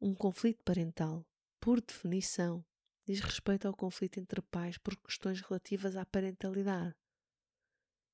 Um 0.00 0.14
conflito 0.14 0.64
parental, 0.64 1.26
por 1.60 1.82
definição, 1.82 2.64
diz 3.04 3.20
respeito 3.20 3.68
ao 3.68 3.76
conflito 3.76 4.18
entre 4.18 4.40
pais 4.40 4.78
por 4.78 4.96
questões 4.96 5.42
relativas 5.42 5.96
à 5.96 6.06
parentalidade. 6.06 6.96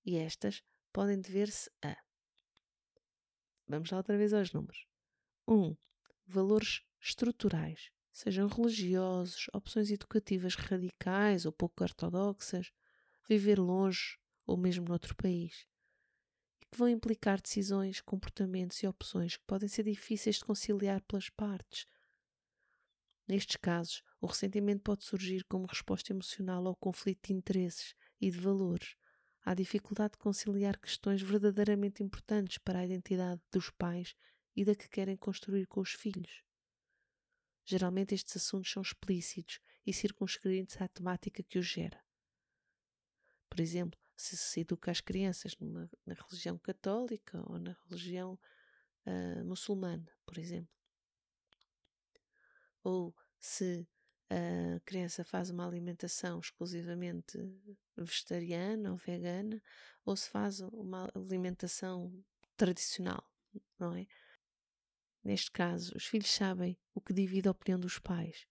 E 0.04 0.16
estas 0.16 0.64
podem 0.92 1.20
dever-se 1.20 1.70
a. 1.80 1.96
Vamos 3.68 3.90
lá 3.92 3.98
outra 3.98 4.18
vez 4.18 4.34
aos 4.34 4.52
números. 4.52 4.84
1. 5.46 5.54
Um, 5.54 5.76
valores 6.26 6.82
estruturais, 7.00 7.92
sejam 8.10 8.48
religiosos, 8.48 9.48
opções 9.52 9.92
educativas 9.92 10.56
radicais 10.56 11.46
ou 11.46 11.52
pouco 11.52 11.84
ortodoxas, 11.84 12.72
viver 13.28 13.58
longe 13.58 14.18
ou 14.46 14.56
mesmo 14.56 14.86
noutro 14.86 15.14
país, 15.16 15.66
e 16.60 16.66
que 16.66 16.78
vão 16.78 16.88
implicar 16.88 17.40
decisões, 17.40 18.00
comportamentos 18.00 18.82
e 18.82 18.86
opções 18.86 19.36
que 19.36 19.44
podem 19.44 19.68
ser 19.68 19.82
difíceis 19.82 20.36
de 20.36 20.44
conciliar 20.44 21.02
pelas 21.02 21.28
partes. 21.28 21.86
Nestes 23.28 23.56
casos, 23.56 24.02
o 24.20 24.26
ressentimento 24.26 24.82
pode 24.82 25.04
surgir 25.04 25.44
como 25.44 25.66
resposta 25.66 26.12
emocional 26.12 26.66
ao 26.66 26.76
conflito 26.76 27.26
de 27.26 27.34
interesses 27.34 27.94
e 28.20 28.30
de 28.30 28.38
valores, 28.38 28.94
à 29.44 29.52
dificuldade 29.52 30.12
de 30.12 30.18
conciliar 30.18 30.78
questões 30.78 31.20
verdadeiramente 31.22 32.02
importantes 32.02 32.58
para 32.58 32.78
a 32.78 32.84
identidade 32.84 33.42
dos 33.50 33.70
pais 33.70 34.14
e 34.54 34.64
da 34.64 34.74
que 34.74 34.88
querem 34.88 35.16
construir 35.16 35.66
com 35.66 35.80
os 35.80 35.90
filhos. 35.90 36.42
Geralmente 37.64 38.14
estes 38.14 38.36
assuntos 38.36 38.70
são 38.70 38.80
explícitos 38.80 39.58
e 39.84 39.92
circunscritos 39.92 40.80
à 40.80 40.86
temática 40.86 41.42
que 41.42 41.58
os 41.58 41.66
gera. 41.66 42.05
Por 43.48 43.60
exemplo, 43.60 43.98
se 44.16 44.36
se 44.36 44.60
educa 44.60 44.90
as 44.90 45.00
crianças 45.00 45.56
numa, 45.58 45.90
na 46.04 46.14
religião 46.14 46.58
católica 46.58 47.42
ou 47.50 47.58
na 47.58 47.76
religião 47.88 48.38
uh, 49.06 49.44
muçulmana, 49.44 50.10
por 50.24 50.38
exemplo. 50.38 50.74
Ou 52.82 53.14
se 53.38 53.86
a 54.30 54.80
criança 54.80 55.24
faz 55.24 55.50
uma 55.50 55.66
alimentação 55.66 56.40
exclusivamente 56.40 57.38
vegetariana 57.96 58.90
ou 58.90 58.96
vegana, 58.96 59.62
ou 60.04 60.16
se 60.16 60.28
faz 60.28 60.60
uma 60.60 61.08
alimentação 61.14 62.12
tradicional, 62.56 63.24
não 63.78 63.94
é? 63.94 64.06
Neste 65.22 65.50
caso, 65.50 65.96
os 65.96 66.06
filhos 66.06 66.30
sabem 66.30 66.76
o 66.94 67.00
que 67.00 67.12
divide 67.12 67.48
a 67.48 67.50
opinião 67.50 67.78
dos 67.78 67.98
pais 67.98 68.46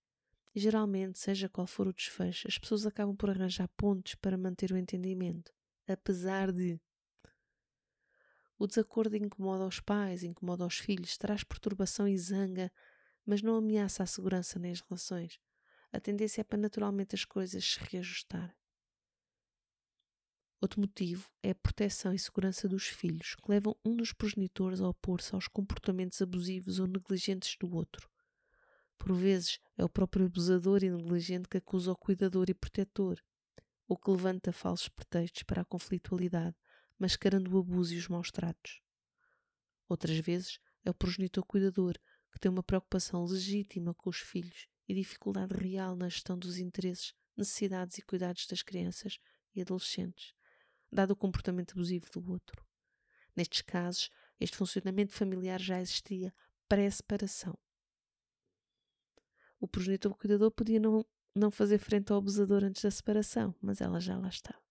e 0.56 0.60
geralmente, 0.60 1.20
seja 1.20 1.50
qual 1.50 1.68
for 1.68 1.86
o 1.86 1.94
desfecho, 1.94 2.48
as 2.48 2.58
pessoas 2.58 2.86
acabam 2.86 3.14
por 3.14 3.30
arranjar 3.30 3.68
pontos 3.76 4.16
para 4.16 4.38
manter 4.38 4.72
o 4.72 4.78
entendimento, 4.78 5.54
apesar 5.86 6.50
de. 6.50 6.80
O 8.58 8.66
desacordo 8.66 9.18
incomoda 9.18 9.68
os 9.68 9.82
pais, 9.82 10.24
incomoda 10.24 10.66
os 10.66 10.78
filhos, 10.78 11.18
traz 11.18 11.44
perturbação 11.44 12.08
e 12.08 12.18
zanga, 12.18 12.72
mas 13.26 13.42
não 13.42 13.58
ameaça 13.58 14.02
a 14.02 14.06
segurança 14.06 14.58
nem 14.58 14.72
as 14.72 14.80
relações. 14.80 15.38
A 15.92 16.00
tendência 16.00 16.40
é 16.40 16.44
para 16.46 16.58
naturalmente 16.58 17.16
as 17.16 17.26
coisas 17.26 17.66
se 17.66 17.80
reajustarem. 17.80 18.56
Outro 20.62 20.80
motivo 20.80 21.30
é 21.44 21.52
a 21.52 21.56
proteção 21.56 22.14
e 22.14 22.20
segurança 22.20 22.68
dos 22.70 22.88
filhos, 22.88 23.36
que 23.36 23.52
levam 23.52 23.76
um 23.84 23.94
dos 23.94 24.14
progenitores 24.14 24.80
a 24.80 24.88
opor-se 24.88 25.36
aos 25.36 25.50
comportamentos 25.50 26.22
abusivos 26.22 26.80
ou 26.80 26.88
negligentes 26.88 27.58
do 27.60 27.76
outro. 27.76 28.10
Por 28.98 29.14
vezes 29.14 29.60
é 29.78 29.84
o 29.84 29.90
próprio 29.90 30.26
abusador 30.26 30.84
e 30.84 30.90
negligente 30.90 31.48
que 31.48 31.58
acusa 31.58 31.92
o 31.92 31.96
cuidador 31.96 32.50
e 32.50 32.54
protetor, 32.54 33.22
ou 33.88 33.98
que 33.98 34.10
levanta 34.10 34.52
falsos 34.52 34.90
pretextos 34.90 35.44
para 35.44 35.62
a 35.62 35.66
conflitualidade, 35.66 36.56
mascarando 36.98 37.54
o 37.54 37.60
abuso 37.60 37.94
e 37.94 37.98
os 37.98 38.08
maus 38.08 38.32
tratos. 38.32 38.82
Outras 39.88 40.18
vezes 40.18 40.60
é 40.84 40.90
o 40.90 40.94
progenitor 40.94 41.46
cuidador 41.46 41.96
que 42.32 42.40
tem 42.40 42.50
uma 42.50 42.64
preocupação 42.64 43.24
legítima 43.26 43.94
com 43.94 44.10
os 44.10 44.18
filhos 44.18 44.68
e 44.88 44.94
dificuldade 44.94 45.54
real 45.54 45.96
na 45.96 46.10
gestão 46.10 46.38
dos 46.38 46.58
interesses, 46.58 47.14
necessidades 47.38 47.98
e 47.98 48.02
cuidados 48.02 48.48
das 48.48 48.62
crianças 48.62 49.20
e 49.54 49.62
adolescentes, 49.62 50.34
dado 50.92 51.12
o 51.12 51.16
comportamento 51.16 51.74
abusivo 51.74 52.08
do 52.12 52.32
outro. 52.32 52.66
Nestes 53.36 53.62
casos, 53.62 54.10
este 54.40 54.58
funcionamento 54.58 55.14
familiar 55.14 55.60
já 55.60 55.80
existia 55.80 56.34
pré-separação 56.68 57.58
o 59.60 59.68
progenitor 59.68 60.16
cuidador 60.16 60.52
podia 60.52 60.80
não, 60.80 61.06
não 61.36 61.52
fazer 61.52 61.78
frente 61.78 62.12
ao 62.12 62.18
abusador 62.18 62.64
antes 62.64 62.82
da 62.82 62.92
separação, 62.92 63.56
mas 63.62 63.82
ela 63.82 64.00
já 64.00 64.18
lá 64.18 64.30
estava. 64.30 64.64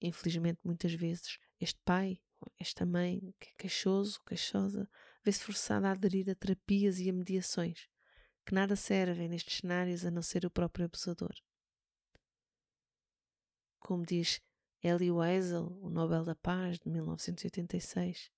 Infelizmente, 0.00 0.60
muitas 0.64 0.92
vezes, 0.94 1.38
este 1.60 1.80
pai, 1.84 2.20
esta 2.58 2.84
mãe, 2.84 3.34
que 3.38 3.50
é 3.50 3.52
queixoso, 3.56 4.20
queixosa, 4.24 4.88
vê-se 5.24 5.44
forçada 5.44 5.88
a 5.88 5.92
aderir 5.92 6.28
a 6.28 6.34
terapias 6.34 6.98
e 6.98 7.08
a 7.08 7.12
mediações, 7.12 7.88
que 8.44 8.54
nada 8.54 8.74
servem 8.74 9.28
nestes 9.28 9.58
cenários 9.58 10.04
a 10.04 10.10
não 10.10 10.22
ser 10.22 10.44
o 10.44 10.50
próprio 10.50 10.86
abusador. 10.86 11.34
Como 13.78 14.04
diz 14.04 14.40
Elie 14.82 15.12
Wiesel, 15.12 15.78
o 15.80 15.88
Nobel 15.88 16.24
da 16.24 16.34
Paz 16.34 16.78
de 16.80 16.88
1986, 16.90 18.32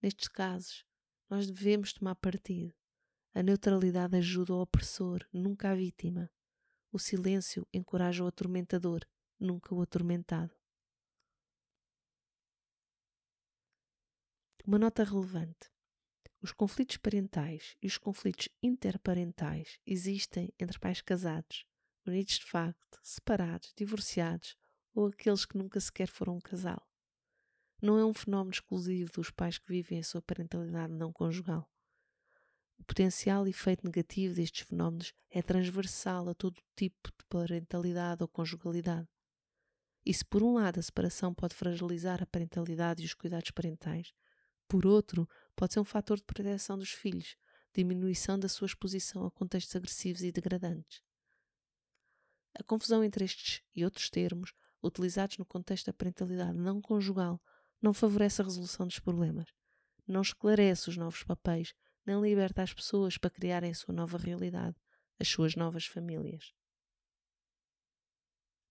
Nestes 0.00 0.28
casos, 0.28 0.84
nós 1.28 1.50
devemos 1.50 1.92
tomar 1.92 2.14
partido. 2.14 2.72
A 3.34 3.42
neutralidade 3.42 4.16
ajuda 4.16 4.54
o 4.54 4.60
opressor, 4.62 5.26
nunca 5.32 5.70
a 5.70 5.74
vítima. 5.74 6.30
O 6.90 6.98
silêncio 6.98 7.66
encoraja 7.72 8.24
o 8.24 8.26
atormentador, 8.26 9.00
nunca 9.38 9.74
o 9.74 9.82
atormentado. 9.82 10.54
Uma 14.66 14.78
nota 14.78 15.04
relevante. 15.04 15.70
Os 16.40 16.52
conflitos 16.52 16.96
parentais 16.98 17.76
e 17.82 17.86
os 17.86 17.98
conflitos 17.98 18.48
interparentais 18.62 19.78
existem 19.86 20.52
entre 20.58 20.78
pais 20.78 21.00
casados, 21.00 21.66
unidos 22.06 22.38
de 22.38 22.44
facto, 22.44 22.98
separados, 23.02 23.72
divorciados 23.76 24.56
ou 24.94 25.06
aqueles 25.06 25.44
que 25.44 25.56
nunca 25.56 25.80
sequer 25.80 26.08
foram 26.08 26.36
um 26.36 26.40
casal. 26.40 26.86
Não 27.80 27.98
é 27.98 28.04
um 28.04 28.14
fenómeno 28.14 28.52
exclusivo 28.52 29.10
dos 29.12 29.30
pais 29.30 29.58
que 29.58 29.68
vivem 29.68 30.00
a 30.00 30.04
sua 30.04 30.20
parentalidade 30.20 30.92
não 30.92 31.12
conjugal. 31.12 31.70
O 32.78 32.84
potencial 32.84 33.46
efeito 33.46 33.84
negativo 33.84 34.34
destes 34.34 34.66
fenómenos 34.66 35.12
é 35.30 35.42
transversal 35.42 36.28
a 36.28 36.34
todo 36.34 36.62
tipo 36.76 37.10
de 37.10 37.24
parentalidade 37.28 38.22
ou 38.22 38.28
conjugalidade. 38.28 39.08
E 40.06 40.14
se 40.14 40.24
por 40.24 40.42
um 40.42 40.54
lado 40.54 40.78
a 40.78 40.82
separação 40.82 41.34
pode 41.34 41.54
fragilizar 41.54 42.22
a 42.22 42.26
parentalidade 42.26 43.02
e 43.02 43.06
os 43.06 43.14
cuidados 43.14 43.50
parentais, 43.50 44.14
por 44.68 44.86
outro, 44.86 45.28
pode 45.56 45.74
ser 45.74 45.80
um 45.80 45.84
fator 45.84 46.18
de 46.18 46.24
proteção 46.24 46.78
dos 46.78 46.90
filhos, 46.90 47.36
diminuição 47.74 48.38
da 48.38 48.48
sua 48.48 48.66
exposição 48.66 49.24
a 49.24 49.30
contextos 49.30 49.74
agressivos 49.74 50.22
e 50.22 50.32
degradantes. 50.32 51.02
A 52.54 52.62
confusão 52.62 53.04
entre 53.04 53.24
estes 53.24 53.62
e 53.74 53.84
outros 53.84 54.10
termos, 54.10 54.52
utilizados 54.82 55.38
no 55.38 55.44
contexto 55.44 55.86
da 55.86 55.92
parentalidade 55.92 56.58
não 56.58 56.80
conjugal, 56.80 57.40
não 57.80 57.94
favorece 57.94 58.42
a 58.42 58.44
resolução 58.44 58.86
dos 58.86 58.98
problemas, 58.98 59.48
não 60.06 60.22
esclarece 60.22 60.88
os 60.88 60.96
novos 60.96 61.22
papéis, 61.22 61.74
nem 62.08 62.20
liberta 62.20 62.62
as 62.62 62.72
pessoas 62.72 63.18
para 63.18 63.28
criarem 63.28 63.70
a 63.70 63.74
sua 63.74 63.94
nova 63.94 64.16
realidade, 64.16 64.74
as 65.20 65.28
suas 65.28 65.54
novas 65.54 65.84
famílias. 65.84 66.54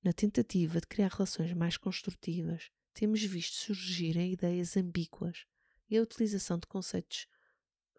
Na 0.04 0.12
tentativa 0.12 0.80
de 0.80 0.88
criar 0.88 1.10
relações 1.10 1.54
mais 1.54 1.78
construtivas, 1.78 2.72
temos 2.94 3.24
visto 3.24 3.54
surgirem 3.54 4.34
ideias 4.34 4.76
ambíguas 4.76 5.46
e 5.88 5.98
a 5.98 6.02
utilização 6.02 6.58
de 6.58 6.66
conceitos 6.66 7.28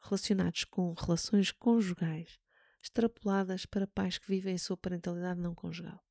relacionados 0.03 0.65
com 0.65 0.93
relações 0.93 1.53
conjugais 1.53 2.39
extrapoladas 2.83 3.65
para 3.65 3.87
pais 3.87 4.19
que 4.19 4.29
vivem 4.29 4.55
a 4.55 4.59
sua 4.59 4.77
parentalidade 4.77 5.41
não 5.41 5.55
conjugal. 5.55 6.05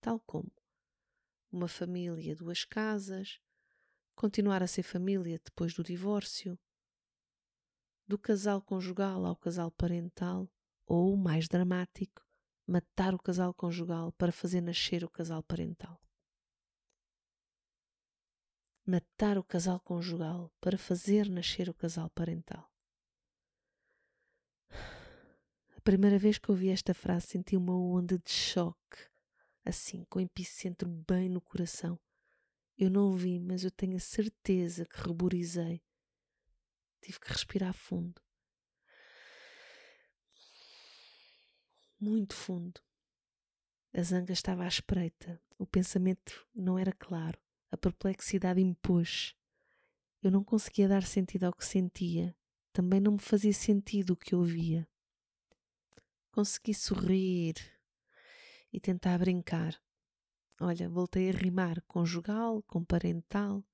Tal 0.00 0.20
como 0.20 0.52
uma 1.50 1.68
família, 1.68 2.36
duas 2.36 2.64
casas, 2.64 3.40
continuar 4.14 4.62
a 4.62 4.68
ser 4.68 4.82
família 4.82 5.40
depois 5.44 5.74
do 5.74 5.82
divórcio, 5.82 6.58
do 8.10 8.18
casal 8.18 8.60
conjugal 8.60 9.24
ao 9.24 9.36
casal 9.36 9.70
parental, 9.70 10.50
ou, 10.84 11.16
mais 11.16 11.46
dramático, 11.46 12.26
matar 12.66 13.14
o 13.14 13.18
casal 13.20 13.54
conjugal 13.54 14.10
para 14.18 14.32
fazer 14.32 14.60
nascer 14.60 15.04
o 15.04 15.08
casal 15.08 15.44
parental. 15.44 16.02
Matar 18.84 19.38
o 19.38 19.44
casal 19.44 19.78
conjugal 19.78 20.52
para 20.60 20.76
fazer 20.76 21.28
nascer 21.28 21.68
o 21.68 21.74
casal 21.74 22.10
parental. 22.10 22.68
A 25.76 25.80
primeira 25.84 26.18
vez 26.18 26.36
que 26.36 26.50
ouvi 26.50 26.70
esta 26.70 26.92
frase 26.92 27.28
senti 27.28 27.56
uma 27.56 27.78
onda 27.78 28.18
de 28.18 28.32
choque, 28.32 29.08
assim, 29.64 30.04
com 30.10 30.18
epicentro 30.18 30.88
bem 30.88 31.28
no 31.28 31.40
coração. 31.40 31.96
Eu 32.76 32.90
não 32.90 33.02
ouvi, 33.02 33.38
mas 33.38 33.62
eu 33.62 33.70
tenho 33.70 33.96
a 33.96 34.00
certeza 34.00 34.84
que 34.84 35.00
reborizei 35.00 35.80
Tive 37.00 37.18
que 37.20 37.28
respirar 37.28 37.72
fundo. 37.72 38.20
Muito 41.98 42.34
fundo. 42.34 42.80
A 43.92 44.02
zanga 44.02 44.32
estava 44.32 44.64
à 44.64 44.68
espreita. 44.68 45.40
O 45.58 45.66
pensamento 45.66 46.46
não 46.54 46.78
era 46.78 46.92
claro. 46.92 47.38
A 47.70 47.76
perplexidade 47.76 48.60
impôs. 48.60 49.34
Eu 50.22 50.30
não 50.30 50.44
conseguia 50.44 50.88
dar 50.88 51.02
sentido 51.02 51.44
ao 51.44 51.52
que 51.52 51.64
sentia. 51.64 52.36
Também 52.72 53.00
não 53.00 53.12
me 53.12 53.18
fazia 53.18 53.52
sentido 53.52 54.12
o 54.12 54.16
que 54.16 54.34
ouvia. 54.34 54.88
Consegui 56.30 56.72
sorrir 56.72 57.54
e 58.72 58.78
tentar 58.78 59.18
brincar. 59.18 59.80
Olha, 60.60 60.88
voltei 60.88 61.30
a 61.30 61.32
rimar 61.32 61.82
conjugal, 61.82 62.62
com 62.62 62.84
parental 62.84 63.64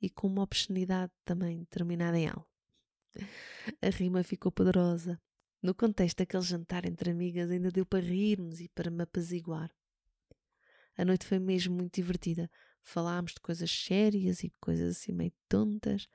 e 0.00 0.10
com 0.10 0.26
uma 0.26 0.42
obscenidade 0.42 1.12
também 1.24 1.64
terminada 1.64 2.18
em 2.18 2.28
al. 2.28 2.51
A 3.80 3.88
rima 3.90 4.22
ficou 4.22 4.50
poderosa. 4.50 5.20
No 5.62 5.74
contexto 5.74 6.18
daquele 6.18 6.42
jantar 6.42 6.84
entre 6.84 7.10
amigas, 7.10 7.50
ainda 7.50 7.70
deu 7.70 7.86
para 7.86 8.00
rirmos 8.00 8.60
e 8.60 8.68
para 8.68 8.90
me 8.90 9.02
apaziguar. 9.02 9.70
A 10.96 11.04
noite 11.04 11.26
foi 11.26 11.38
mesmo 11.38 11.76
muito 11.76 11.94
divertida. 11.94 12.50
Falámos 12.82 13.32
de 13.32 13.40
coisas 13.40 13.70
sérias 13.70 14.42
e 14.42 14.52
coisas 14.60 14.96
assim 14.96 15.12
meio 15.12 15.32
tontas. 15.48 16.08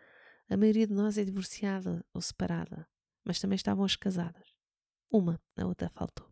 A 0.50 0.58
maioria 0.58 0.86
de 0.86 0.94
nós 0.94 1.18
é 1.18 1.24
divorciada 1.24 2.06
ou 2.14 2.22
separada, 2.22 2.88
mas 3.24 3.40
também 3.40 3.56
estavam 3.56 3.86
as 3.86 3.96
casadas. 3.96 4.54
Uma, 5.10 5.42
a 5.56 5.66
outra 5.66 5.90
faltou. 5.90 6.30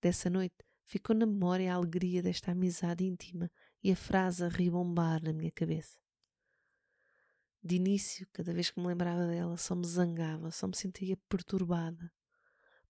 Dessa 0.00 0.30
noite 0.30 0.56
ficou 0.84 1.16
na 1.16 1.26
memória 1.26 1.72
a 1.72 1.76
alegria 1.76 2.22
desta 2.22 2.52
amizade 2.52 3.04
íntima 3.04 3.50
e 3.82 3.90
a 3.90 3.96
frase 3.96 4.44
a 4.44 4.48
ribombar 4.48 5.22
na 5.22 5.32
minha 5.32 5.50
cabeça. 5.50 5.98
De 7.66 7.74
início, 7.74 8.28
cada 8.32 8.52
vez 8.52 8.70
que 8.70 8.78
me 8.78 8.86
lembrava 8.86 9.26
dela, 9.26 9.56
só 9.56 9.74
me 9.74 9.84
zangava, 9.84 10.52
só 10.52 10.68
me 10.68 10.76
sentia 10.76 11.16
perturbada. 11.28 12.12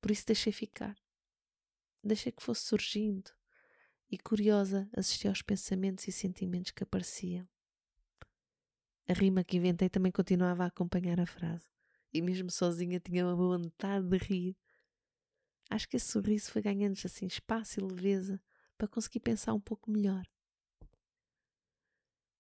Por 0.02 0.10
isso 0.10 0.26
deixei 0.26 0.52
ficar. 0.52 0.94
Deixei 2.04 2.30
que 2.30 2.42
fosse 2.42 2.66
surgindo 2.66 3.30
e, 4.10 4.18
curiosa, 4.18 4.86
assisti 4.94 5.26
aos 5.28 5.40
pensamentos 5.40 6.06
e 6.06 6.12
sentimentos 6.12 6.72
que 6.72 6.82
apareciam. 6.82 7.48
A 9.08 9.14
rima 9.14 9.42
que 9.42 9.56
inventei 9.56 9.88
também 9.88 10.12
continuava 10.12 10.64
a 10.64 10.66
acompanhar 10.66 11.18
a 11.20 11.26
frase, 11.26 11.70
e 12.12 12.20
mesmo 12.20 12.50
sozinha 12.50 13.00
tinha 13.00 13.24
uma 13.24 13.34
vontade 13.34 14.06
de 14.06 14.18
rir. 14.18 14.58
Acho 15.70 15.88
que 15.88 15.96
esse 15.96 16.12
sorriso 16.12 16.52
foi 16.52 16.60
ganhando 16.60 16.98
assim 17.02 17.26
espaço 17.26 17.80
e 17.80 17.82
leveza 17.82 18.38
para 18.76 18.86
conseguir 18.86 19.20
pensar 19.20 19.54
um 19.54 19.60
pouco 19.60 19.90
melhor. 19.90 20.26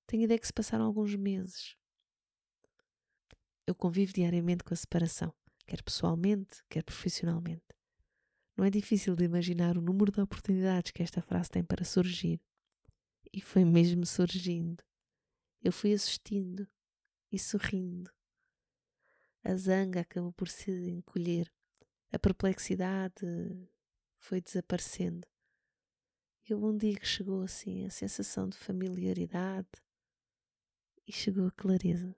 Tenho 0.06 0.24
ideia 0.24 0.38
que 0.38 0.46
se 0.46 0.52
passaram 0.52 0.84
alguns 0.84 1.16
meses, 1.16 1.74
eu 3.66 3.74
convivo 3.74 4.12
diariamente 4.12 4.62
com 4.62 4.72
a 4.72 4.76
separação, 4.76 5.34
quer 5.66 5.82
pessoalmente, 5.82 6.62
quer 6.68 6.84
profissionalmente. 6.84 7.64
Não 8.56 8.64
é 8.64 8.70
difícil 8.70 9.16
de 9.16 9.24
imaginar 9.24 9.76
o 9.76 9.82
número 9.82 10.12
de 10.12 10.20
oportunidades 10.20 10.92
que 10.92 11.02
esta 11.02 11.20
frase 11.20 11.50
tem 11.50 11.64
para 11.64 11.84
surgir. 11.84 12.40
E 13.32 13.40
foi 13.40 13.64
mesmo 13.64 14.06
surgindo. 14.06 14.82
Eu 15.62 15.72
fui 15.72 15.92
assistindo 15.92 16.66
e 17.30 17.38
sorrindo. 17.38 18.10
A 19.44 19.54
zanga 19.56 20.00
acabou 20.00 20.32
por 20.32 20.48
se 20.48 20.70
encolher. 20.88 21.52
A 22.12 22.18
perplexidade 22.18 23.26
foi 24.16 24.40
desaparecendo. 24.40 25.26
E 26.48 26.54
um 26.54 26.76
dia 26.76 26.96
que 26.98 27.06
chegou 27.06 27.42
assim 27.42 27.84
a 27.84 27.90
sensação 27.90 28.48
de 28.48 28.56
familiaridade 28.56 29.68
e 31.06 31.12
chegou 31.12 31.48
a 31.48 31.52
clareza 31.52 32.16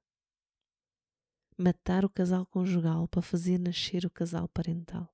matar 1.61 2.05
o 2.05 2.09
casal 2.09 2.47
conjugal 2.47 3.09
para 3.09 3.21
fazer 3.21 3.59
nascer 3.59 4.07
o 4.07 4.11
casal 4.11 4.49
parental. 4.49 5.13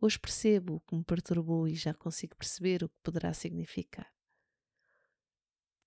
Hoje 0.00 0.16
percebo 0.16 0.76
o 0.76 0.80
que 0.80 0.94
me 0.94 1.02
perturbou 1.02 1.66
e 1.66 1.74
já 1.74 1.92
consigo 1.92 2.36
perceber 2.36 2.84
o 2.84 2.88
que 2.88 2.98
poderá 3.02 3.34
significar. 3.34 4.08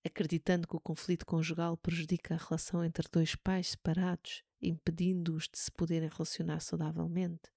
Acreditando 0.04 0.68
que 0.68 0.76
o 0.76 0.80
conflito 0.80 1.24
conjugal 1.24 1.78
prejudica 1.78 2.34
a 2.34 2.36
relação 2.36 2.84
entre 2.84 3.08
dois 3.10 3.34
pais 3.34 3.70
separados, 3.70 4.44
impedindo-os 4.60 5.48
de 5.48 5.58
se 5.58 5.72
poderem 5.72 6.10
relacionar 6.10 6.60
saudavelmente. 6.60 7.50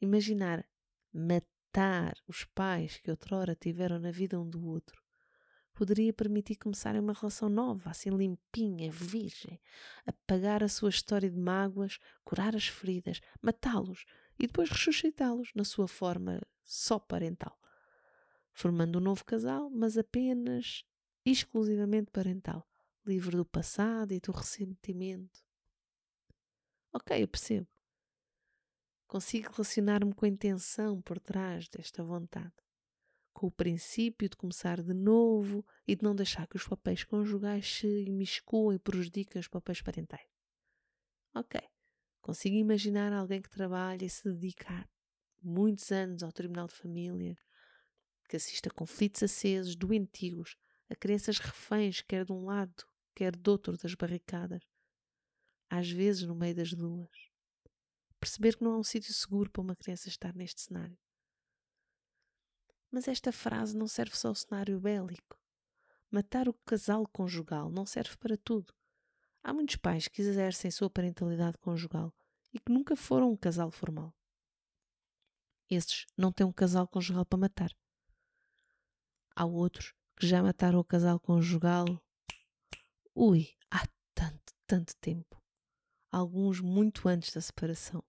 Imaginar 0.00 0.66
matar 1.12 2.14
os 2.26 2.44
pais 2.44 2.96
que 2.98 3.10
outrora 3.10 3.54
tiveram 3.54 3.98
na 3.98 4.10
vida 4.10 4.40
um 4.40 4.48
do 4.48 4.64
outro 4.64 5.07
poderia 5.78 6.12
permitir 6.12 6.56
começarem 6.56 7.00
uma 7.00 7.12
relação 7.12 7.48
nova, 7.48 7.90
assim 7.90 8.10
limpinha, 8.10 8.90
virgem, 8.90 9.60
apagar 10.04 10.60
a 10.60 10.68
sua 10.68 10.88
história 10.90 11.30
de 11.30 11.38
mágoas, 11.38 12.00
curar 12.24 12.56
as 12.56 12.66
feridas, 12.66 13.20
matá-los 13.40 14.04
e 14.36 14.48
depois 14.48 14.68
ressuscitá-los 14.70 15.52
na 15.54 15.62
sua 15.62 15.86
forma 15.86 16.42
só 16.64 16.98
parental, 16.98 17.56
formando 18.52 18.98
um 18.98 19.00
novo 19.00 19.24
casal, 19.24 19.70
mas 19.70 19.96
apenas 19.96 20.84
exclusivamente 21.24 22.10
parental, 22.10 22.68
livre 23.06 23.36
do 23.36 23.44
passado 23.44 24.12
e 24.12 24.18
do 24.18 24.32
ressentimento. 24.32 25.44
Ok, 26.92 27.22
eu 27.22 27.28
percebo. 27.28 27.68
Consigo 29.06 29.52
relacionar-me 29.52 30.12
com 30.12 30.24
a 30.24 30.28
intenção 30.28 31.00
por 31.00 31.20
trás 31.20 31.68
desta 31.68 32.02
vontade 32.02 32.67
com 33.38 33.46
o 33.46 33.52
princípio 33.52 34.28
de 34.28 34.36
começar 34.36 34.82
de 34.82 34.92
novo 34.92 35.64
e 35.86 35.94
de 35.94 36.02
não 36.02 36.12
deixar 36.12 36.48
que 36.48 36.56
os 36.56 36.66
papéis 36.66 37.04
conjugais 37.04 37.72
se 37.72 37.86
imiscuam 38.02 38.72
e 38.72 38.80
prejudiquem 38.80 39.38
os 39.38 39.46
papéis 39.46 39.80
parentais. 39.80 40.26
Ok, 41.32 41.60
consigo 42.20 42.56
imaginar 42.56 43.12
alguém 43.12 43.40
que 43.40 43.48
trabalha 43.48 44.04
e 44.04 44.10
se 44.10 44.28
dedica 44.28 44.90
muitos 45.40 45.92
anos 45.92 46.24
ao 46.24 46.32
tribunal 46.32 46.66
de 46.66 46.74
família, 46.74 47.38
que 48.28 48.34
assiste 48.34 48.66
a 48.66 48.72
conflitos 48.72 49.22
acesos, 49.22 49.76
doentios, 49.76 50.56
a 50.90 50.96
crianças 50.96 51.38
reféns, 51.38 52.00
quer 52.00 52.24
de 52.24 52.32
um 52.32 52.44
lado, 52.44 52.84
quer 53.14 53.36
do 53.36 53.52
outro 53.52 53.76
das 53.76 53.94
barricadas, 53.94 54.64
às 55.70 55.88
vezes 55.88 56.24
no 56.24 56.34
meio 56.34 56.56
das 56.56 56.72
duas. 56.72 57.30
Perceber 58.18 58.56
que 58.56 58.64
não 58.64 58.72
há 58.72 58.78
um 58.78 58.82
sítio 58.82 59.14
seguro 59.14 59.48
para 59.48 59.62
uma 59.62 59.76
criança 59.76 60.08
estar 60.08 60.34
neste 60.34 60.60
cenário. 60.60 60.98
Mas 62.90 63.06
esta 63.06 63.30
frase 63.30 63.76
não 63.76 63.86
serve 63.86 64.16
só 64.16 64.28
ao 64.28 64.34
cenário 64.34 64.80
bélico. 64.80 65.38
Matar 66.10 66.48
o 66.48 66.54
casal 66.64 67.06
conjugal 67.06 67.70
não 67.70 67.84
serve 67.84 68.16
para 68.16 68.36
tudo. 68.36 68.72
Há 69.42 69.52
muitos 69.52 69.76
pais 69.76 70.08
que 70.08 70.22
exercem 70.22 70.70
sua 70.70 70.88
parentalidade 70.88 71.58
conjugal 71.58 72.14
e 72.52 72.58
que 72.58 72.72
nunca 72.72 72.96
foram 72.96 73.30
um 73.30 73.36
casal 73.36 73.70
formal. 73.70 74.14
Esses 75.70 76.06
não 76.16 76.32
têm 76.32 76.46
um 76.46 76.52
casal 76.52 76.88
conjugal 76.88 77.26
para 77.26 77.38
matar. 77.38 77.76
Há 79.36 79.44
outros 79.44 79.94
que 80.16 80.26
já 80.26 80.42
mataram 80.42 80.78
o 80.80 80.84
casal 80.84 81.20
conjugal. 81.20 81.86
Ui, 83.14 83.54
há 83.70 83.86
tanto, 84.14 84.54
tanto 84.66 84.96
tempo. 84.96 85.40
Alguns 86.10 86.60
muito 86.60 87.06
antes 87.06 87.34
da 87.34 87.40
separação. 87.40 88.02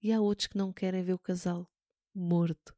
E 0.00 0.12
há 0.12 0.20
outros 0.20 0.46
que 0.46 0.56
não 0.56 0.72
querem 0.72 1.02
ver 1.02 1.14
o 1.14 1.18
casal 1.18 1.68
morto 2.14 2.74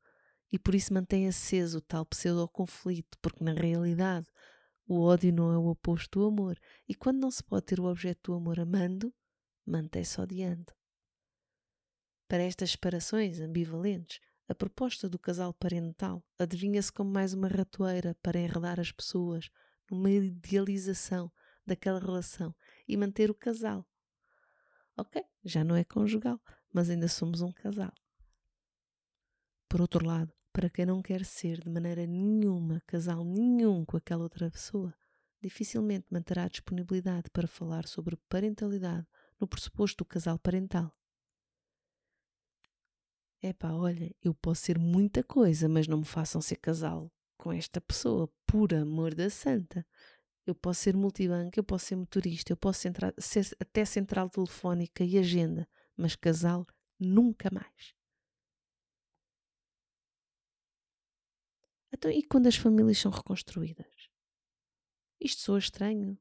e 0.52 0.58
por 0.58 0.74
isso 0.74 0.92
mantém 0.92 1.26
aceso 1.26 1.78
o 1.78 1.80
tal 1.80 2.04
pseudo-conflito, 2.04 3.18
porque 3.22 3.42
na 3.42 3.54
realidade 3.54 4.28
o 4.86 5.00
ódio 5.00 5.32
não 5.32 5.50
é 5.50 5.56
o 5.56 5.68
oposto 5.68 6.20
do 6.20 6.26
amor, 6.26 6.60
e 6.86 6.94
quando 6.94 7.20
não 7.20 7.30
se 7.30 7.42
pode 7.42 7.64
ter 7.64 7.80
o 7.80 7.86
objeto 7.86 8.30
do 8.30 8.36
amor 8.36 8.60
amando, 8.60 9.12
mantém-se 9.64 10.20
odiando. 10.20 10.72
Para 12.28 12.42
estas 12.42 12.72
separações 12.72 13.40
ambivalentes, 13.40 14.20
a 14.48 14.54
proposta 14.54 15.08
do 15.08 15.18
casal 15.18 15.54
parental 15.54 16.22
adivinha-se 16.38 16.92
como 16.92 17.10
mais 17.10 17.32
uma 17.32 17.48
ratoeira 17.48 18.14
para 18.22 18.38
enredar 18.38 18.78
as 18.78 18.92
pessoas 18.92 19.48
numa 19.90 20.10
idealização 20.10 21.32
daquela 21.66 21.98
relação 22.00 22.54
e 22.86 22.96
manter 22.96 23.30
o 23.30 23.34
casal. 23.34 23.86
Ok, 24.96 25.24
já 25.42 25.64
não 25.64 25.76
é 25.76 25.84
conjugal, 25.84 26.38
mas 26.72 26.90
ainda 26.90 27.08
somos 27.08 27.40
um 27.40 27.52
casal. 27.52 27.92
Por 29.68 29.80
outro 29.80 30.06
lado, 30.06 30.32
para 30.52 30.68
quem 30.68 30.86
não 30.86 31.00
quer 31.00 31.24
ser 31.24 31.60
de 31.60 31.70
maneira 31.70 32.06
nenhuma 32.06 32.82
casal 32.86 33.24
nenhum 33.24 33.84
com 33.84 33.96
aquela 33.96 34.22
outra 34.22 34.50
pessoa, 34.50 34.94
dificilmente 35.40 36.06
manterá 36.10 36.46
disponibilidade 36.48 37.30
para 37.30 37.48
falar 37.48 37.86
sobre 37.86 38.16
parentalidade 38.28 39.06
no 39.40 39.48
pressuposto 39.48 39.98
do 39.98 40.04
casal 40.04 40.38
parental. 40.38 40.94
Epá, 43.42 43.72
olha, 43.72 44.14
eu 44.22 44.32
posso 44.32 44.62
ser 44.62 44.78
muita 44.78 45.24
coisa, 45.24 45.68
mas 45.68 45.88
não 45.88 45.98
me 45.98 46.04
façam 46.04 46.40
ser 46.40 46.56
casal 46.56 47.10
com 47.36 47.52
esta 47.52 47.80
pessoa, 47.80 48.32
por 48.46 48.72
amor 48.72 49.16
da 49.16 49.28
santa. 49.28 49.84
Eu 50.46 50.54
posso 50.54 50.82
ser 50.82 50.96
multibanco, 50.96 51.58
eu 51.58 51.64
posso 51.64 51.86
ser 51.86 51.96
motorista, 51.96 52.52
eu 52.52 52.56
posso 52.56 52.80
ser 53.18 53.56
até 53.58 53.84
central 53.84 54.30
telefónica 54.30 55.02
e 55.02 55.18
agenda, 55.18 55.68
mas 55.96 56.14
casal 56.14 56.64
nunca 57.00 57.48
mais. 57.52 57.94
Então, 62.02 62.10
e 62.10 62.20
quando 62.20 62.48
as 62.48 62.56
famílias 62.56 62.98
são 62.98 63.12
reconstruídas? 63.12 64.10
Isto 65.20 65.42
soa 65.42 65.60
estranho. 65.60 66.18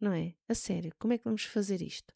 Não 0.00 0.12
é? 0.12 0.34
A 0.48 0.54
sério, 0.54 0.92
como 0.98 1.12
é 1.12 1.18
que 1.18 1.22
vamos 1.22 1.44
fazer 1.44 1.80
isto? 1.80 2.12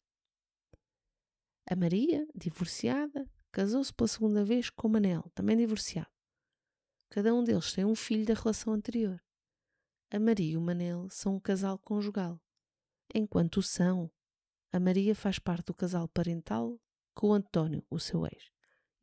A 1.69 1.73
Maria, 1.73 2.27
divorciada, 2.35 3.25
casou-se 3.49 3.93
pela 3.93 4.09
segunda 4.09 4.43
vez 4.43 4.69
com 4.69 4.89
o 4.89 4.91
Manel, 4.91 5.23
também 5.33 5.55
divorciado. 5.55 6.11
Cada 7.09 7.33
um 7.33 7.45
deles 7.45 7.71
tem 7.71 7.85
um 7.85 7.95
filho 7.95 8.25
da 8.25 8.33
relação 8.33 8.73
anterior. 8.73 9.23
A 10.09 10.19
Maria 10.19 10.51
e 10.51 10.57
o 10.57 10.61
Manel 10.61 11.09
são 11.09 11.35
um 11.35 11.39
casal 11.39 11.79
conjugal. 11.79 12.41
Enquanto 13.15 13.61
o 13.61 13.63
são, 13.63 14.11
a 14.69 14.81
Maria 14.81 15.15
faz 15.15 15.39
parte 15.39 15.67
do 15.67 15.73
casal 15.73 16.09
parental 16.09 16.77
com 17.15 17.29
o 17.29 17.33
António, 17.33 17.85
o 17.89 17.97
seu 18.01 18.25
ex 18.25 18.50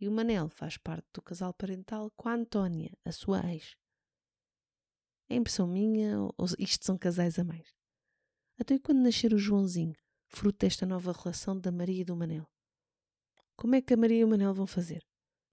e 0.01 0.07
o 0.07 0.13
Manel 0.13 0.49
faz 0.49 0.77
parte 0.77 1.07
do 1.13 1.21
casal 1.21 1.53
parental 1.53 2.11
com 2.17 2.29
a 2.29 2.35
Antónia, 2.35 2.97
a 3.05 3.11
sua 3.11 3.41
ex. 3.53 3.77
É 5.29 5.35
impressão 5.35 5.67
minha 5.67 6.21
ou 6.21 6.47
isto 6.59 6.85
são 6.85 6.97
casais 6.97 7.39
a 7.39 7.45
mais? 7.45 7.75
Até 8.59 8.75
então, 8.75 8.79
quando 8.79 9.05
nascer 9.05 9.35
o 9.35 9.39
Joãozinho, 9.39 9.97
fruto 10.27 10.59
desta 10.61 10.87
nova 10.87 11.13
relação 11.13 11.59
da 11.59 11.71
Maria 11.71 12.03
e 12.03 12.05
do 12.05 12.17
Manel? 12.17 12.49
Como 13.57 13.75
é 13.75 13.83
que 13.83 13.93
a 13.93 13.97
Maria 13.97 14.21
e 14.21 14.25
o 14.25 14.29
Manel 14.29 14.55
vão 14.55 14.67
fazer? 14.67 15.05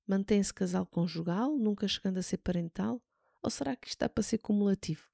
Mantém-se 0.07 0.53
casal 0.53 0.85
conjugal, 0.85 1.57
nunca 1.57 1.87
chegando 1.87 2.19
a 2.19 2.23
ser 2.23 2.37
parental? 2.37 3.01
Ou 3.41 3.49
será 3.49 3.75
que 3.75 3.87
isto 3.87 3.95
está 3.95 4.07
para 4.07 4.23
ser 4.23 4.37
cumulativo? 4.37 5.09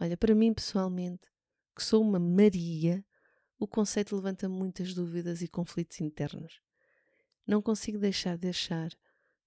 Olha, 0.00 0.16
para 0.16 0.34
mim 0.34 0.54
pessoalmente, 0.54 1.28
que 1.74 1.82
sou 1.82 2.02
uma 2.02 2.18
Maria, 2.18 3.04
o 3.58 3.66
conceito 3.66 4.14
levanta 4.14 4.48
muitas 4.48 4.94
dúvidas 4.94 5.42
e 5.42 5.48
conflitos 5.48 6.00
internos 6.00 6.63
não 7.46 7.60
consigo 7.60 7.98
deixar 7.98 8.38
de 8.38 8.48
achar 8.48 8.90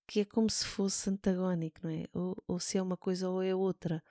que 0.07 0.21
é 0.21 0.25
como 0.25 0.49
se 0.49 0.65
fosse 0.65 1.09
antagónico, 1.09 1.79
não 1.83 1.89
é? 1.89 2.05
Ou, 2.13 2.35
ou 2.47 2.59
se 2.59 2.77
é 2.77 2.81
uma 2.81 2.95
coisa 2.95 3.29
ou 3.29 3.43
é 3.43 3.53
outra. 3.53 4.01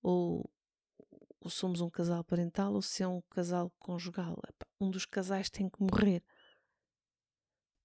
Ou, 0.00 0.48
ou, 1.40 1.50
somos 1.50 1.80
um 1.80 1.90
casal 1.90 2.22
parental 2.22 2.72
ou 2.72 2.82
se 2.82 3.02
é 3.02 3.08
um 3.08 3.20
casal 3.22 3.70
conjugal. 3.78 4.38
Um 4.80 4.90
dos 4.90 5.04
casais 5.04 5.50
tem 5.50 5.68
que 5.68 5.82
morrer. 5.82 6.22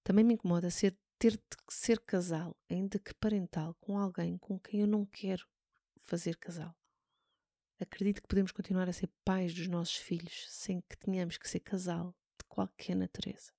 Também 0.04 0.24
me 0.24 0.34
incomoda 0.34 0.70
ser, 0.70 0.96
ter 1.18 1.32
de 1.32 1.42
ser 1.68 1.98
casal, 2.00 2.56
ainda 2.68 2.98
que 2.98 3.12
parental, 3.14 3.74
com 3.80 3.98
alguém 3.98 4.38
com 4.38 4.58
quem 4.58 4.80
eu 4.80 4.86
não 4.86 5.04
quero 5.04 5.46
fazer 6.02 6.36
casal. 6.36 6.74
Acredito 7.80 8.20
que 8.22 8.28
podemos 8.28 8.52
continuar 8.52 8.88
a 8.88 8.92
ser 8.92 9.10
pais 9.24 9.54
dos 9.54 9.66
nossos 9.66 9.96
filhos 9.96 10.46
sem 10.50 10.82
que 10.82 10.96
tenhamos 10.98 11.36
que 11.36 11.48
ser 11.48 11.60
casal 11.60 12.14
de 12.38 12.44
qualquer 12.46 12.94
natureza 12.94 13.52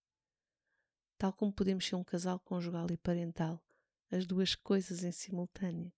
tal 1.22 1.32
como 1.32 1.54
podemos 1.54 1.86
ser 1.86 1.96
um 1.96 2.04
casal 2.04 2.40
conjugal 2.40 2.88
e 2.90 2.98
parental, 2.98 3.64
as 4.10 4.26
duas 4.26 4.56
coisas 4.56 5.04
em 5.04 5.12
simultâneo. 5.12 5.94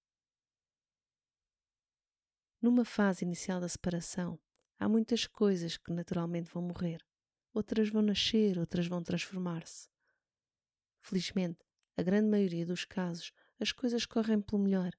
Numa 2.62 2.84
fase 2.84 3.24
inicial 3.24 3.62
da 3.62 3.70
separação, 3.70 4.38
há 4.78 4.90
muitas 4.90 5.26
coisas 5.26 5.78
que 5.78 5.94
naturalmente 5.94 6.52
vão 6.52 6.62
morrer, 6.62 7.02
outras 7.54 7.88
vão 7.88 8.02
nascer, 8.02 8.60
outras 8.60 8.86
vão 8.86 9.02
transformar-se. 9.02 9.88
Felizmente, 11.00 11.64
a 11.96 12.04
grande 12.04 12.28
maioria 12.28 12.66
dos 12.66 12.84
casos, 12.84 13.32
as 13.62 13.72
coisas 13.72 14.06
correm 14.06 14.42
pelo 14.42 14.62
melhor. 14.62 14.92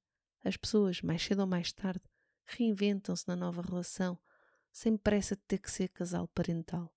As 0.42 0.56
pessoas, 0.56 1.02
mais 1.02 1.22
cedo 1.22 1.40
ou 1.40 1.46
mais 1.46 1.70
tarde, 1.70 2.00
reinventam-se 2.46 3.28
na 3.28 3.36
nova 3.36 3.60
relação, 3.60 4.18
sem 4.72 4.96
pressa 4.96 5.36
de 5.36 5.42
ter 5.42 5.58
que 5.58 5.70
ser 5.70 5.90
casal 5.90 6.26
parental 6.28 6.93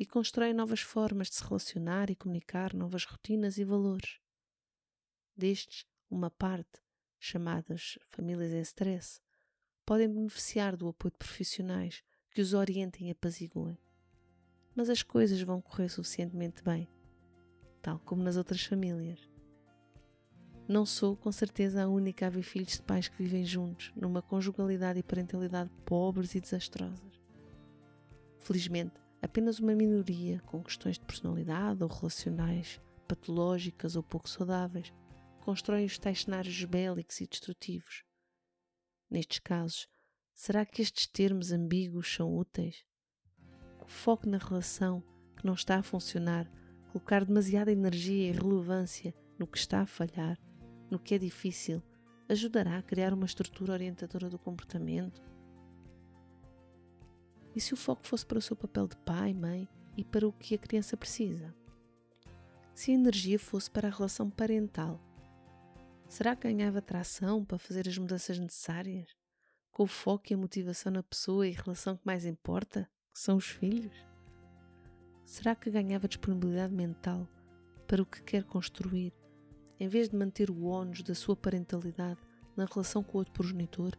e 0.00 0.06
constrói 0.06 0.54
novas 0.54 0.80
formas 0.80 1.28
de 1.28 1.34
se 1.34 1.44
relacionar 1.44 2.08
e 2.08 2.16
comunicar 2.16 2.72
novas 2.72 3.04
rotinas 3.04 3.58
e 3.58 3.64
valores. 3.64 4.18
Destes, 5.36 5.84
uma 6.10 6.30
parte, 6.30 6.80
chamadas 7.18 7.98
famílias 8.08 8.50
em 8.50 8.62
stress, 8.62 9.20
podem 9.84 10.08
beneficiar 10.08 10.74
do 10.74 10.88
apoio 10.88 11.12
de 11.12 11.18
profissionais 11.18 12.02
que 12.30 12.40
os 12.40 12.54
orientem 12.54 13.08
e 13.08 13.10
apaziguem. 13.10 13.76
Mas 14.74 14.88
as 14.88 15.02
coisas 15.02 15.42
vão 15.42 15.60
correr 15.60 15.90
suficientemente 15.90 16.64
bem, 16.64 16.88
tal 17.82 17.98
como 17.98 18.22
nas 18.22 18.38
outras 18.38 18.64
famílias. 18.64 19.28
Não 20.66 20.86
sou, 20.86 21.14
com 21.14 21.30
certeza, 21.30 21.82
a 21.82 21.88
única 21.88 22.26
a 22.26 22.30
ver 22.30 22.42
filhos 22.42 22.72
de 22.72 22.82
pais 22.82 23.06
que 23.06 23.22
vivem 23.22 23.44
juntos, 23.44 23.92
numa 23.94 24.22
conjugalidade 24.22 24.98
e 24.98 25.02
parentalidade 25.02 25.68
pobres 25.84 26.34
e 26.34 26.40
desastrosas. 26.40 27.20
Felizmente, 28.38 28.98
apenas 29.22 29.58
uma 29.58 29.74
minoria 29.74 30.40
com 30.46 30.62
questões 30.62 30.98
de 30.98 31.04
personalidade 31.04 31.82
ou 31.82 31.88
relacionais 31.88 32.80
patológicas 33.06 33.96
ou 33.96 34.02
pouco 34.02 34.28
saudáveis 34.28 34.92
constrói 35.40 35.84
os 35.84 35.98
tais 35.98 36.22
cenários 36.22 36.64
bélicos 36.64 37.20
e 37.20 37.26
destrutivos. 37.26 38.04
Nestes 39.10 39.40
casos, 39.40 39.88
será 40.34 40.64
que 40.64 40.80
estes 40.80 41.06
termos 41.06 41.50
ambíguos 41.50 42.12
são 42.12 42.36
úteis? 42.36 42.84
O 43.80 43.88
foco 43.88 44.28
na 44.28 44.38
relação 44.38 45.02
que 45.36 45.44
não 45.44 45.54
está 45.54 45.78
a 45.78 45.82
funcionar, 45.82 46.48
colocar 46.92 47.24
demasiada 47.24 47.72
energia 47.72 48.28
e 48.28 48.32
relevância 48.32 49.14
no 49.38 49.46
que 49.46 49.58
está 49.58 49.80
a 49.80 49.86
falhar, 49.86 50.38
no 50.90 50.98
que 50.98 51.14
é 51.14 51.18
difícil, 51.18 51.82
ajudará 52.28 52.78
a 52.78 52.82
criar 52.82 53.12
uma 53.12 53.26
estrutura 53.26 53.72
orientadora 53.72 54.28
do 54.28 54.38
comportamento 54.38 55.20
e 57.54 57.60
se 57.60 57.74
o 57.74 57.76
foco 57.76 58.06
fosse 58.06 58.24
para 58.24 58.38
o 58.38 58.42
seu 58.42 58.56
papel 58.56 58.86
de 58.86 58.96
pai, 58.98 59.34
mãe 59.34 59.68
e 59.96 60.04
para 60.04 60.26
o 60.26 60.32
que 60.32 60.54
a 60.54 60.58
criança 60.58 60.96
precisa? 60.96 61.54
Se 62.74 62.90
a 62.90 62.94
energia 62.94 63.38
fosse 63.38 63.70
para 63.70 63.88
a 63.88 63.90
relação 63.90 64.30
parental? 64.30 65.00
Será 66.08 66.34
que 66.34 66.48
ganhava 66.48 66.80
tração 66.80 67.44
para 67.44 67.58
fazer 67.58 67.88
as 67.88 67.98
mudanças 67.98 68.38
necessárias? 68.38 69.08
Com 69.70 69.84
o 69.84 69.86
foco 69.86 70.24
e 70.30 70.34
a 70.34 70.36
motivação 70.36 70.90
na 70.90 71.02
pessoa 71.02 71.46
e 71.46 71.52
relação 71.52 71.96
que 71.96 72.06
mais 72.06 72.24
importa, 72.24 72.88
que 73.12 73.20
são 73.20 73.36
os 73.36 73.46
filhos? 73.46 73.94
Será 75.24 75.54
que 75.54 75.70
ganhava 75.70 76.08
disponibilidade 76.08 76.74
mental 76.74 77.28
para 77.86 78.02
o 78.02 78.06
que 78.06 78.22
quer 78.22 78.42
construir, 78.42 79.12
em 79.78 79.86
vez 79.86 80.08
de 80.08 80.16
manter 80.16 80.50
o 80.50 80.64
ónus 80.64 81.02
da 81.02 81.14
sua 81.14 81.36
parentalidade 81.36 82.18
na 82.56 82.64
relação 82.64 83.02
com 83.02 83.16
o 83.16 83.20
outro 83.20 83.32
progenitor? 83.32 83.92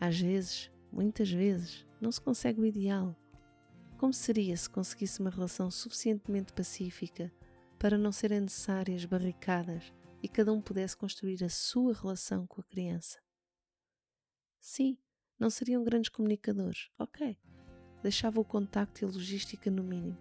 Às 0.00 0.18
vezes, 0.18 0.71
muitas 0.92 1.30
vezes, 1.30 1.86
não 2.00 2.12
se 2.12 2.20
consegue 2.20 2.60
o 2.60 2.66
ideal. 2.66 3.16
Como 3.96 4.12
seria 4.12 4.56
se 4.56 4.68
conseguisse 4.68 5.20
uma 5.20 5.30
relação 5.30 5.70
suficientemente 5.70 6.52
pacífica 6.52 7.32
para 7.78 7.96
não 7.96 8.12
serem 8.12 8.40
necessárias 8.40 9.04
barricadas 9.04 9.92
e 10.22 10.28
cada 10.28 10.52
um 10.52 10.60
pudesse 10.60 10.96
construir 10.96 11.42
a 11.42 11.48
sua 11.48 11.94
relação 11.94 12.46
com 12.46 12.60
a 12.60 12.64
criança? 12.64 13.18
Sim, 14.60 14.98
não 15.38 15.50
seriam 15.50 15.82
grandes 15.82 16.10
comunicadores, 16.10 16.90
ok. 16.98 17.36
Deixava 18.02 18.40
o 18.40 18.44
contacto 18.44 19.02
e 19.02 19.04
a 19.04 19.08
logística 19.08 19.70
no 19.70 19.82
mínimo. 19.82 20.18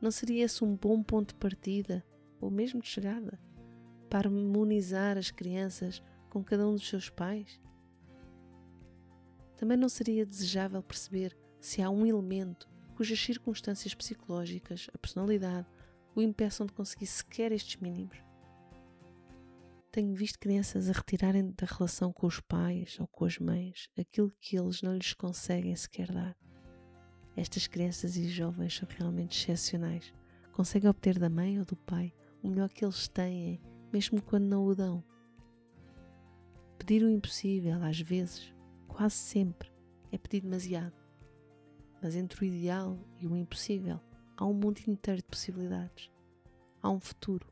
Não 0.00 0.10
seria 0.10 0.44
esse 0.44 0.64
um 0.64 0.76
bom 0.76 1.02
ponto 1.02 1.28
de 1.28 1.40
partida, 1.40 2.04
ou 2.40 2.50
mesmo 2.50 2.80
de 2.80 2.88
chegada, 2.88 3.38
para 4.10 4.28
harmonizar 4.28 5.16
as 5.16 5.30
crianças 5.30 6.02
com 6.28 6.42
cada 6.42 6.66
um 6.66 6.74
dos 6.74 6.88
seus 6.88 7.08
pais? 7.08 7.61
Também 9.62 9.76
não 9.76 9.88
seria 9.88 10.26
desejável 10.26 10.82
perceber 10.82 11.38
se 11.60 11.80
há 11.80 11.88
um 11.88 12.04
elemento 12.04 12.68
cujas 12.96 13.20
circunstâncias 13.20 13.94
psicológicas, 13.94 14.88
a 14.92 14.98
personalidade, 14.98 15.68
o 16.16 16.20
impeçam 16.20 16.66
de 16.66 16.72
conseguir 16.72 17.06
sequer 17.06 17.52
estes 17.52 17.80
mínimos. 17.80 18.16
Tenho 19.92 20.16
visto 20.16 20.40
crianças 20.40 20.90
a 20.90 20.92
retirarem 20.92 21.52
da 21.52 21.64
relação 21.64 22.12
com 22.12 22.26
os 22.26 22.40
pais 22.40 22.98
ou 22.98 23.06
com 23.06 23.24
as 23.24 23.38
mães 23.38 23.88
aquilo 23.96 24.32
que 24.40 24.58
eles 24.58 24.82
não 24.82 24.96
lhes 24.96 25.14
conseguem 25.14 25.76
sequer 25.76 26.10
dar. 26.10 26.36
Estas 27.36 27.68
crianças 27.68 28.16
e 28.16 28.28
jovens 28.28 28.76
são 28.76 28.88
realmente 28.90 29.38
excepcionais. 29.38 30.12
Conseguem 30.50 30.90
obter 30.90 31.20
da 31.20 31.30
mãe 31.30 31.60
ou 31.60 31.64
do 31.64 31.76
pai 31.76 32.12
o 32.42 32.48
melhor 32.48 32.68
que 32.68 32.84
eles 32.84 33.06
têm, 33.06 33.60
mesmo 33.92 34.20
quando 34.20 34.46
não 34.46 34.64
o 34.64 34.74
dão. 34.74 35.04
Pedir 36.80 37.04
o 37.04 37.08
impossível, 37.08 37.80
às 37.84 38.00
vezes, 38.00 38.52
quase 38.92 39.16
sempre, 39.16 39.72
é 40.10 40.18
pedir 40.18 40.42
demasiado. 40.42 40.94
Mas 42.02 42.14
entre 42.14 42.42
o 42.42 42.44
ideal 42.44 42.98
e 43.18 43.26
o 43.26 43.36
impossível 43.36 44.00
há 44.36 44.44
um 44.44 44.52
mundo 44.52 44.80
inteiro 44.86 45.22
de 45.22 45.28
possibilidades. 45.28 46.10
Há 46.82 46.90
um 46.90 47.00
futuro 47.00 47.51